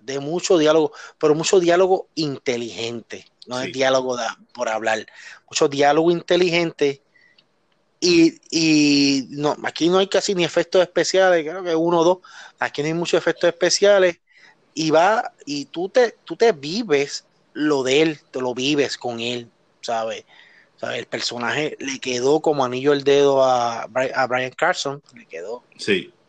de 0.02 0.20
mucho 0.20 0.58
diálogo, 0.58 0.92
pero 1.18 1.36
mucho 1.36 1.60
diálogo 1.60 2.08
inteligente, 2.16 3.26
no 3.48 3.62
es 3.62 3.72
diálogo 3.72 4.18
por 4.54 4.70
hablar, 4.70 5.06
mucho 5.50 5.68
diálogo 5.68 6.12
inteligente. 6.12 7.02
Y, 8.00 8.38
y, 8.52 9.28
no, 9.30 9.56
aquí 9.64 9.88
no 9.88 10.00
hay 10.00 10.08
casi 10.08 10.36
ni 10.36 10.44
efectos 10.44 10.82
especiales, 10.82 11.46
creo 11.48 11.64
que 11.64 11.74
uno 11.74 12.00
o 12.00 12.04
dos, 12.04 12.18
aquí 12.60 12.82
no 12.82 12.88
hay 12.88 12.94
muchos 12.94 13.18
efectos 13.18 13.48
especiales, 13.48 14.20
y 14.74 14.92
va, 14.92 15.32
y 15.46 15.66
tú 15.66 15.88
te, 15.88 16.18
tú 16.26 16.36
te 16.36 16.52
vives 16.52 17.26
lo 17.54 17.84
de 17.84 18.02
él, 18.02 18.20
te 18.32 18.42
lo 18.42 18.54
vives 18.54 18.98
con 18.98 19.20
él, 19.22 19.50
¿sabes? 19.82 20.26
El 20.92 21.06
personaje 21.06 21.78
le 21.80 22.00
quedó 22.00 22.42
como 22.42 22.66
anillo 22.66 22.94
el 22.94 23.04
dedo 23.04 23.44
a, 23.44 23.84
a 23.84 24.28
Brian 24.28 24.52
Carson, 24.52 25.02
le 25.16 25.26
quedó 25.26 25.64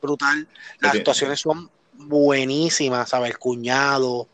brutal. 0.01 0.47
Las 0.81 0.95
actuaciones 0.95 1.41
son 1.41 1.71
buenísimas, 1.95 3.09
¿sabes? 3.09 3.31
El 3.31 3.39
cuñado, 3.39 4.29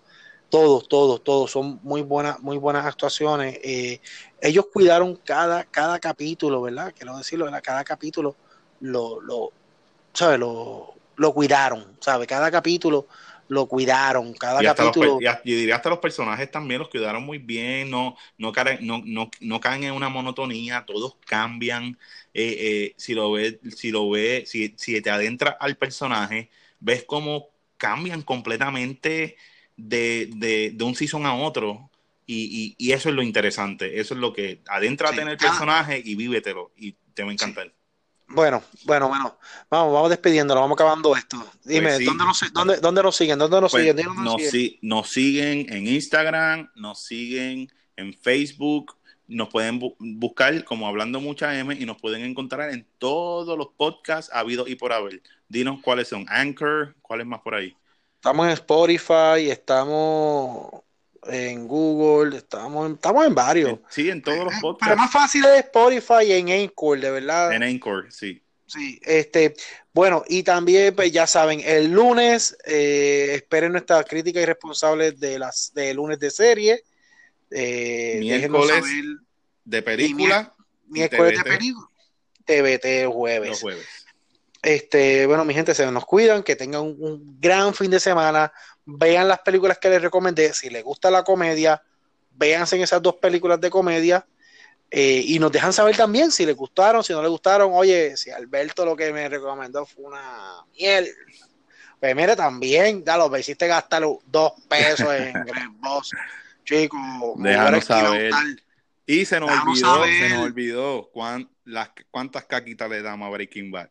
todos, 0.48 0.88
todos, 0.88 1.22
todos 1.22 1.50
son 1.50 1.78
muy 1.82 2.02
buenas, 2.02 2.40
muy 2.40 2.58
buenas 2.58 2.84
actuaciones. 2.84 3.58
Eh, 3.62 4.00
ellos 4.40 4.66
cuidaron 4.72 5.16
cada, 5.16 5.64
cada 5.64 5.98
capítulo, 5.98 6.62
¿verdad? 6.62 6.92
Quiero 6.96 7.16
decirlo, 7.16 7.46
¿verdad? 7.46 7.62
Cada 7.62 7.84
capítulo 7.84 8.36
lo, 8.80 9.20
lo, 9.20 9.52
¿sabes? 10.12 10.38
Lo, 10.38 10.94
lo 11.16 11.32
cuidaron, 11.32 11.96
¿sabes? 12.00 12.26
Cada 12.26 12.50
capítulo 12.50 13.06
lo 13.50 13.66
cuidaron, 13.66 14.32
cada 14.32 14.62
capítulo. 14.62 15.18
y, 15.20 15.54
diría 15.54 15.74
hasta 15.74 15.90
los 15.90 15.98
personajes 15.98 16.48
también 16.52 16.78
los 16.78 16.88
cuidaron 16.88 17.24
muy 17.24 17.38
bien, 17.38 17.90
no, 17.90 18.16
no, 18.38 18.52
caen, 18.52 18.86
no, 18.86 19.02
no, 19.04 19.28
no 19.40 19.60
caen 19.60 19.82
en 19.82 19.92
una 19.92 20.08
monotonía, 20.08 20.84
todos 20.86 21.16
cambian. 21.26 21.98
Eh, 22.32 22.56
eh, 22.60 22.94
si 22.96 23.12
lo 23.12 23.32
ves, 23.32 23.56
si 23.76 23.90
lo 23.90 24.08
ves, 24.08 24.48
si, 24.48 24.72
si 24.78 25.00
te 25.00 25.10
adentras 25.10 25.56
al 25.58 25.76
personaje, 25.76 26.48
ves 26.78 27.02
cómo 27.04 27.48
cambian 27.76 28.22
completamente 28.22 29.36
de, 29.76 30.30
de, 30.36 30.70
de 30.72 30.84
un 30.84 30.94
season 30.94 31.26
a 31.26 31.34
otro. 31.34 31.90
Y, 32.26 32.76
y, 32.78 32.92
eso 32.92 33.08
es 33.08 33.16
lo 33.16 33.24
interesante, 33.24 33.98
eso 33.98 34.14
es 34.14 34.20
lo 34.20 34.32
que 34.32 34.60
adentrate 34.68 35.20
en 35.22 35.28
el 35.28 35.36
personaje 35.36 36.00
y 36.04 36.14
vívetelo 36.14 36.70
y 36.76 36.94
te 37.14 37.24
va 37.24 37.30
a 37.30 37.32
encantar. 37.32 37.72
Bueno, 38.32 38.62
bueno, 38.84 39.08
bueno. 39.08 39.36
Vamos, 39.68 39.92
vamos 39.92 40.10
despidiéndolo, 40.10 40.60
vamos 40.60 40.76
acabando 40.76 41.16
esto. 41.16 41.36
Dime, 41.64 41.88
Pues 41.88 41.98
sí. 41.98 42.04
¿dónde, 42.04 42.24
nos, 42.24 42.52
dónde, 42.52 42.76
¿dónde 42.78 43.02
nos 43.02 43.16
siguen? 43.16 43.38
¿Dónde 43.38 43.60
nos 43.60 43.70
Pues, 43.72 43.82
siguen? 43.82 43.96
Dónde 44.06 44.22
nos, 44.22 44.34
siguen. 44.36 44.50
si- 44.50 44.78
nos 44.82 45.10
siguen 45.10 45.66
en 45.72 45.86
Instagram, 45.88 46.70
nos 46.76 47.02
siguen 47.04 47.72
en 47.96 48.14
Facebook, 48.14 48.96
nos 49.26 49.48
pueden 49.48 49.80
bu- 49.80 49.96
buscar 49.98 50.64
como 50.64 50.86
Hablando 50.86 51.20
Mucha 51.20 51.58
M 51.58 51.74
y 51.74 51.84
nos 51.86 52.00
pueden 52.00 52.22
encontrar 52.22 52.70
en 52.70 52.86
todos 52.98 53.56
los 53.58 53.68
podcasts 53.76 54.30
habidos 54.32 54.68
y 54.68 54.76
por 54.76 54.92
haber. 54.92 55.22
Dinos 55.48 55.80
cuáles 55.82 56.08
son. 56.08 56.24
Anchor, 56.28 56.94
cuáles 57.02 57.26
más 57.26 57.40
por 57.40 57.54
ahí. 57.56 57.76
Estamos 58.16 58.46
en 58.46 58.52
Spotify, 58.52 59.50
estamos 59.50 60.68
en 61.26 61.68
Google, 61.68 62.36
estamos 62.38 62.86
en, 62.86 62.94
estamos 62.94 63.26
en 63.26 63.34
varios. 63.34 63.78
Sí, 63.90 64.08
en 64.10 64.22
todos 64.22 64.38
los 64.44 64.54
Eh, 64.54 64.56
Pero 64.60 64.72
podcasts. 64.72 64.96
más 64.96 65.12
fácil 65.12 65.44
es 65.44 65.64
Spotify 65.64 66.24
y 66.26 66.32
en 66.32 66.50
Anchor, 66.50 67.00
de 67.00 67.10
verdad. 67.10 67.52
En 67.52 67.62
Anchor, 67.62 68.06
sí. 68.12 68.42
Sí, 68.66 69.00
este, 69.02 69.54
bueno, 69.92 70.22
y 70.28 70.44
también, 70.44 70.94
pues 70.94 71.10
ya 71.10 71.26
saben, 71.26 71.60
el 71.64 71.90
lunes 71.90 72.56
eh, 72.64 73.32
esperen 73.34 73.72
nuestra 73.72 74.04
crítica 74.04 74.40
irresponsable 74.40 75.10
de 75.12 75.40
las 75.40 75.72
de 75.74 75.92
lunes 75.92 76.20
de 76.20 76.30
serie. 76.30 76.84
Eh, 77.50 78.18
Miércoles. 78.20 78.68
saber 78.76 79.04
De 79.64 79.82
película, 79.82 80.54
miércoles 80.86 81.32
de 81.32 81.42
TBT. 81.42 81.48
película, 81.58 81.88
TBT 82.44 83.12
jueves. 83.12 83.48
los 83.50 83.60
jueves. 83.60 83.86
Este, 84.62 85.26
bueno, 85.26 85.44
mi 85.44 85.54
gente, 85.54 85.74
se 85.74 85.90
nos 85.90 86.04
cuidan, 86.04 86.42
que 86.44 86.54
tengan 86.54 86.82
un, 86.82 86.96
un 87.00 87.40
gran 87.40 87.74
fin 87.74 87.90
de 87.90 87.98
semana. 87.98 88.52
Vean 88.98 89.28
las 89.28 89.40
películas 89.40 89.78
que 89.78 89.88
les 89.90 90.02
recomendé. 90.02 90.52
Si 90.52 90.68
les 90.70 90.82
gusta 90.82 91.10
la 91.10 91.22
comedia, 91.22 91.82
véanse 92.32 92.76
en 92.76 92.82
esas 92.82 93.00
dos 93.02 93.16
películas 93.16 93.60
de 93.60 93.70
comedia. 93.70 94.26
eh, 94.92 95.22
y 95.24 95.38
nos 95.38 95.52
dejan 95.52 95.72
saber 95.72 95.96
también 95.96 96.32
si 96.32 96.44
les 96.44 96.56
gustaron, 96.56 97.04
si 97.04 97.12
no 97.12 97.22
les 97.22 97.30
gustaron. 97.30 97.70
Oye, 97.72 98.16
si 98.16 98.30
Alberto 98.30 98.84
lo 98.84 98.96
que 98.96 99.12
me 99.12 99.28
recomendó 99.28 99.86
fue 99.86 100.04
una 100.06 100.64
miel. 100.76 101.08
Pues 102.00 102.16
mire, 102.16 102.34
también, 102.34 103.04
ya 103.04 103.16
lo 103.16 103.28
me 103.28 103.38
hiciste 103.38 103.68
gastar 103.68 104.02
dos 104.26 104.52
pesos 104.68 105.14
en 105.14 105.34
Boss. 105.80 106.10
Chico, 106.64 106.96
me 107.36 107.50
Déjanos 107.50 107.84
saber. 107.84 108.32
Y 109.06 109.24
se 109.24 109.38
nos 109.38 109.50
olvidó, 109.50 110.04
se 110.04 110.28
nos 110.30 110.38
olvidó 110.44 111.10
cuán- 111.12 111.48
las, 111.64 111.90
cuántas 112.10 112.44
caquitas 112.46 112.88
le 112.90 113.02
damos 113.02 113.26
a 113.26 113.30
Breaking 113.30 113.70
Bad. 113.70 113.90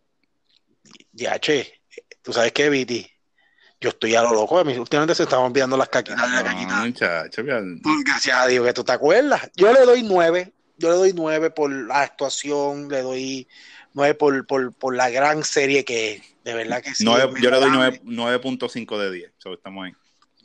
Ya, 1.13 1.39
che, 1.39 1.81
tú 2.21 2.33
sabes 2.33 2.51
que, 2.51 2.69
Viti, 2.69 3.09
yo 3.81 3.89
estoy 3.89 4.15
a 4.15 4.21
lo 4.23 4.33
loco. 4.33 4.57
de 4.57 4.65
mí 4.65 4.77
Últimamente 4.77 5.15
se 5.15 5.23
están 5.23 5.39
olvidando 5.39 5.77
las 5.77 5.89
caquitas 5.89 6.21
de 6.29 6.35
la 6.35 6.43
No, 6.43 6.49
caquita. 6.49 6.75
muchacho, 6.85 7.43
mira, 7.43 7.61
Pues, 7.81 7.95
gracias 8.05 8.37
a 8.37 8.47
Dios 8.47 8.65
que 8.65 8.73
tú 8.73 8.83
te 8.83 8.91
acuerdas. 8.91 9.49
Yo 9.55 9.71
le 9.71 9.81
doy 9.81 10.03
nueve. 10.03 10.51
Yo 10.77 10.89
le 10.89 10.95
doy 10.95 11.13
nueve 11.13 11.49
por 11.49 11.71
la 11.71 12.01
actuación. 12.01 12.89
Le 12.89 13.01
doy 13.01 13.47
nueve 13.93 14.15
por, 14.15 14.45
por, 14.47 14.73
por 14.73 14.95
la 14.95 15.09
gran 15.09 15.43
serie 15.43 15.85
que 15.85 16.13
es. 16.15 16.21
De 16.43 16.53
verdad 16.53 16.81
que 16.81 16.93
sí. 16.95 17.03
yo 17.05 17.15
le 17.15 17.21
doy 17.25 17.69
memorable. 17.69 18.01
nueve- 18.05 18.39
9.5 18.43 18.97
de 18.97 19.11
10. 19.11 19.31
So, 19.37 19.53
estamos 19.53 19.85
ahí. 19.85 19.91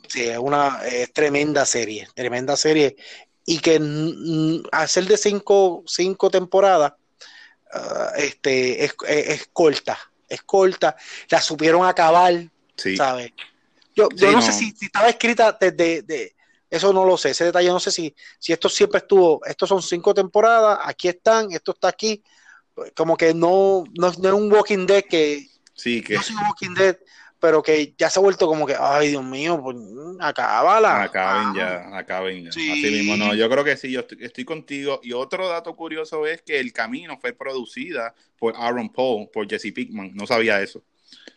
Sí, 0.07 0.23
es 0.23 0.37
una 0.37 0.81
es 0.85 1.11
tremenda 1.11 1.65
serie. 1.65 2.07
Tremenda 2.13 2.55
serie. 2.55 2.95
Y 3.45 3.59
que 3.59 3.79
hacer 4.71 5.05
de 5.05 5.17
cinco, 5.17 5.83
cinco 5.87 6.29
temporadas 6.29 6.93
ah, 7.73 8.11
este, 8.17 8.85
es, 8.85 8.95
es- 9.07 9.27
es 9.29 9.49
corta. 9.51 9.97
Es 10.29 10.41
corta. 10.43 10.95
La 11.29 11.41
supieron 11.41 11.85
acabar. 11.85 12.33
Sí. 12.77 12.97
¿sabes? 12.97 13.31
Yo, 13.95 14.09
yo 14.15 14.17
Sí, 14.17 14.25
no, 14.25 14.31
no. 14.33 14.41
sé 14.41 14.51
si, 14.51 14.71
si 14.71 14.85
estaba 14.85 15.07
escrita 15.09 15.57
desde 15.59 16.01
de, 16.01 16.35
eso 16.69 16.91
no 16.91 17.05
lo 17.05 17.17
sé, 17.17 17.29
ese 17.29 17.45
detalle 17.45 17.69
no 17.69 17.79
sé 17.79 17.91
si, 17.91 18.13
si 18.39 18.51
esto 18.51 18.67
siempre 18.67 18.97
estuvo, 18.97 19.39
estos 19.45 19.69
son 19.69 19.81
cinco 19.81 20.13
temporadas, 20.13 20.79
aquí 20.83 21.07
están, 21.07 21.51
esto 21.51 21.71
está 21.71 21.87
aquí, 21.87 22.21
como 22.95 23.15
que 23.15 23.33
no, 23.33 23.83
no, 23.97 24.11
no 24.19 24.27
es 24.27 24.33
un 24.33 24.51
Walking 24.51 24.85
Dead 24.85 25.03
que, 25.09 25.47
Sí, 25.73 26.01
que 26.01 26.13
yo 26.15 26.21
soy 26.21 26.35
Walking 26.35 26.73
Dead, 26.73 26.97
pero 27.39 27.61
que 27.61 27.93
ya 27.97 28.09
se 28.09 28.19
ha 28.19 28.21
vuelto 28.23 28.47
como 28.47 28.65
que, 28.65 28.75
ay 28.79 29.09
Dios 29.09 29.23
mío, 29.23 29.61
pues 29.61 29.77
acábala. 30.19 31.03
acaben 31.03 31.53
ya, 31.53 31.95
acaben 31.97 32.45
ya. 32.45 32.51
Sí. 32.51 32.71
Así 32.71 32.91
mismo, 32.91 33.17
no, 33.17 33.35
yo 33.35 33.49
creo 33.49 33.63
que 33.63 33.77
sí, 33.77 33.91
yo 33.91 33.99
estoy, 33.99 34.17
estoy 34.21 34.45
contigo. 34.45 34.99
Y 35.03 35.13
otro 35.13 35.47
dato 35.47 35.75
curioso 35.75 36.25
es 36.25 36.41
que 36.41 36.59
El 36.59 36.73
Camino 36.73 37.17
fue 37.19 37.33
producida 37.33 38.15
por 38.37 38.55
Aaron 38.57 38.89
Paul, 38.91 39.29
por 39.31 39.47
Jesse 39.49 39.71
Pickman. 39.73 40.11
No 40.15 40.25
sabía 40.25 40.61
eso. 40.61 40.81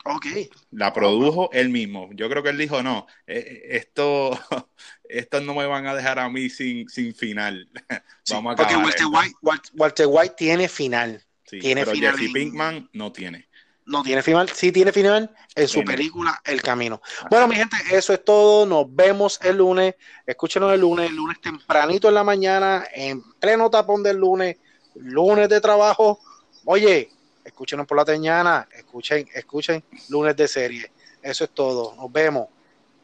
Ok, 0.04 0.26
La 0.70 0.92
produjo 0.92 1.50
él 1.52 1.68
mismo. 1.68 2.08
Yo 2.12 2.28
creo 2.30 2.42
que 2.42 2.50
él 2.50 2.58
dijo, 2.58 2.82
no, 2.82 3.06
eh, 3.26 3.44
eh, 3.46 3.76
esto, 3.76 4.30
estos 5.08 5.42
no 5.42 5.54
me 5.54 5.66
van 5.66 5.86
a 5.86 5.94
dejar 5.94 6.18
a 6.18 6.28
mí 6.28 6.48
sin, 6.50 6.88
sin 6.88 7.14
final. 7.14 7.68
Sí, 8.24 8.34
Vamos 8.34 8.52
a 8.52 8.56
porque 8.56 8.74
acabar 8.74 8.86
Walter. 8.86 9.06
White, 9.06 9.36
Walt- 9.42 9.70
Walter 9.74 10.06
White 10.08 10.34
tiene 10.36 10.68
final, 10.68 11.22
Sí, 11.44 11.58
tiene 11.60 11.80
pero 11.82 11.92
final 11.92 12.12
Jesse 12.12 12.26
en- 12.26 12.32
Pinkman 12.34 12.90
no 12.92 13.10
tiene. 13.12 13.48
no 13.86 14.02
tiene 14.02 14.22
final, 14.22 14.50
sí 14.50 14.70
tiene 14.70 14.92
final 14.92 15.34
en 15.54 15.66
su 15.66 15.74
Tiene. 15.76 15.92
película 15.92 16.38
El 16.44 16.60
Camino. 16.60 17.00
Bueno, 17.30 17.48
mi 17.48 17.54
gente, 17.56 17.76
eso 17.90 18.12
es 18.12 18.22
todo. 18.22 18.66
Nos 18.66 18.94
vemos 18.94 19.40
el 19.42 19.56
lunes. 19.56 19.94
Escúchenos 20.26 20.72
el 20.74 20.80
lunes, 20.80 21.08
el 21.08 21.16
lunes 21.16 21.40
tempranito 21.40 22.08
en 22.08 22.14
la 22.14 22.22
mañana, 22.24 22.86
en 22.92 23.22
pleno 23.40 23.70
tapón 23.70 24.02
del 24.02 24.18
lunes, 24.18 24.58
lunes 24.94 25.48
de 25.48 25.60
trabajo. 25.62 26.20
Oye, 26.66 27.10
escúchenos 27.48 27.87
por 27.87 27.96
la 27.96 28.04
mañana, 28.04 28.68
escuchen, 28.72 29.26
escuchen 29.34 29.82
lunes 30.08 30.37
de 30.37 30.46
serie. 30.46 30.92
Eso 31.22 31.44
es 31.44 31.50
todo. 31.50 31.94
Nos 31.96 32.12
vemos. 32.12 32.48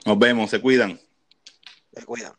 Nos 0.07 0.19
vemos, 0.19 0.51
se 0.51 0.61
cuidan. 0.61 1.01
Se 1.93 2.05
cuidan. 2.05 2.33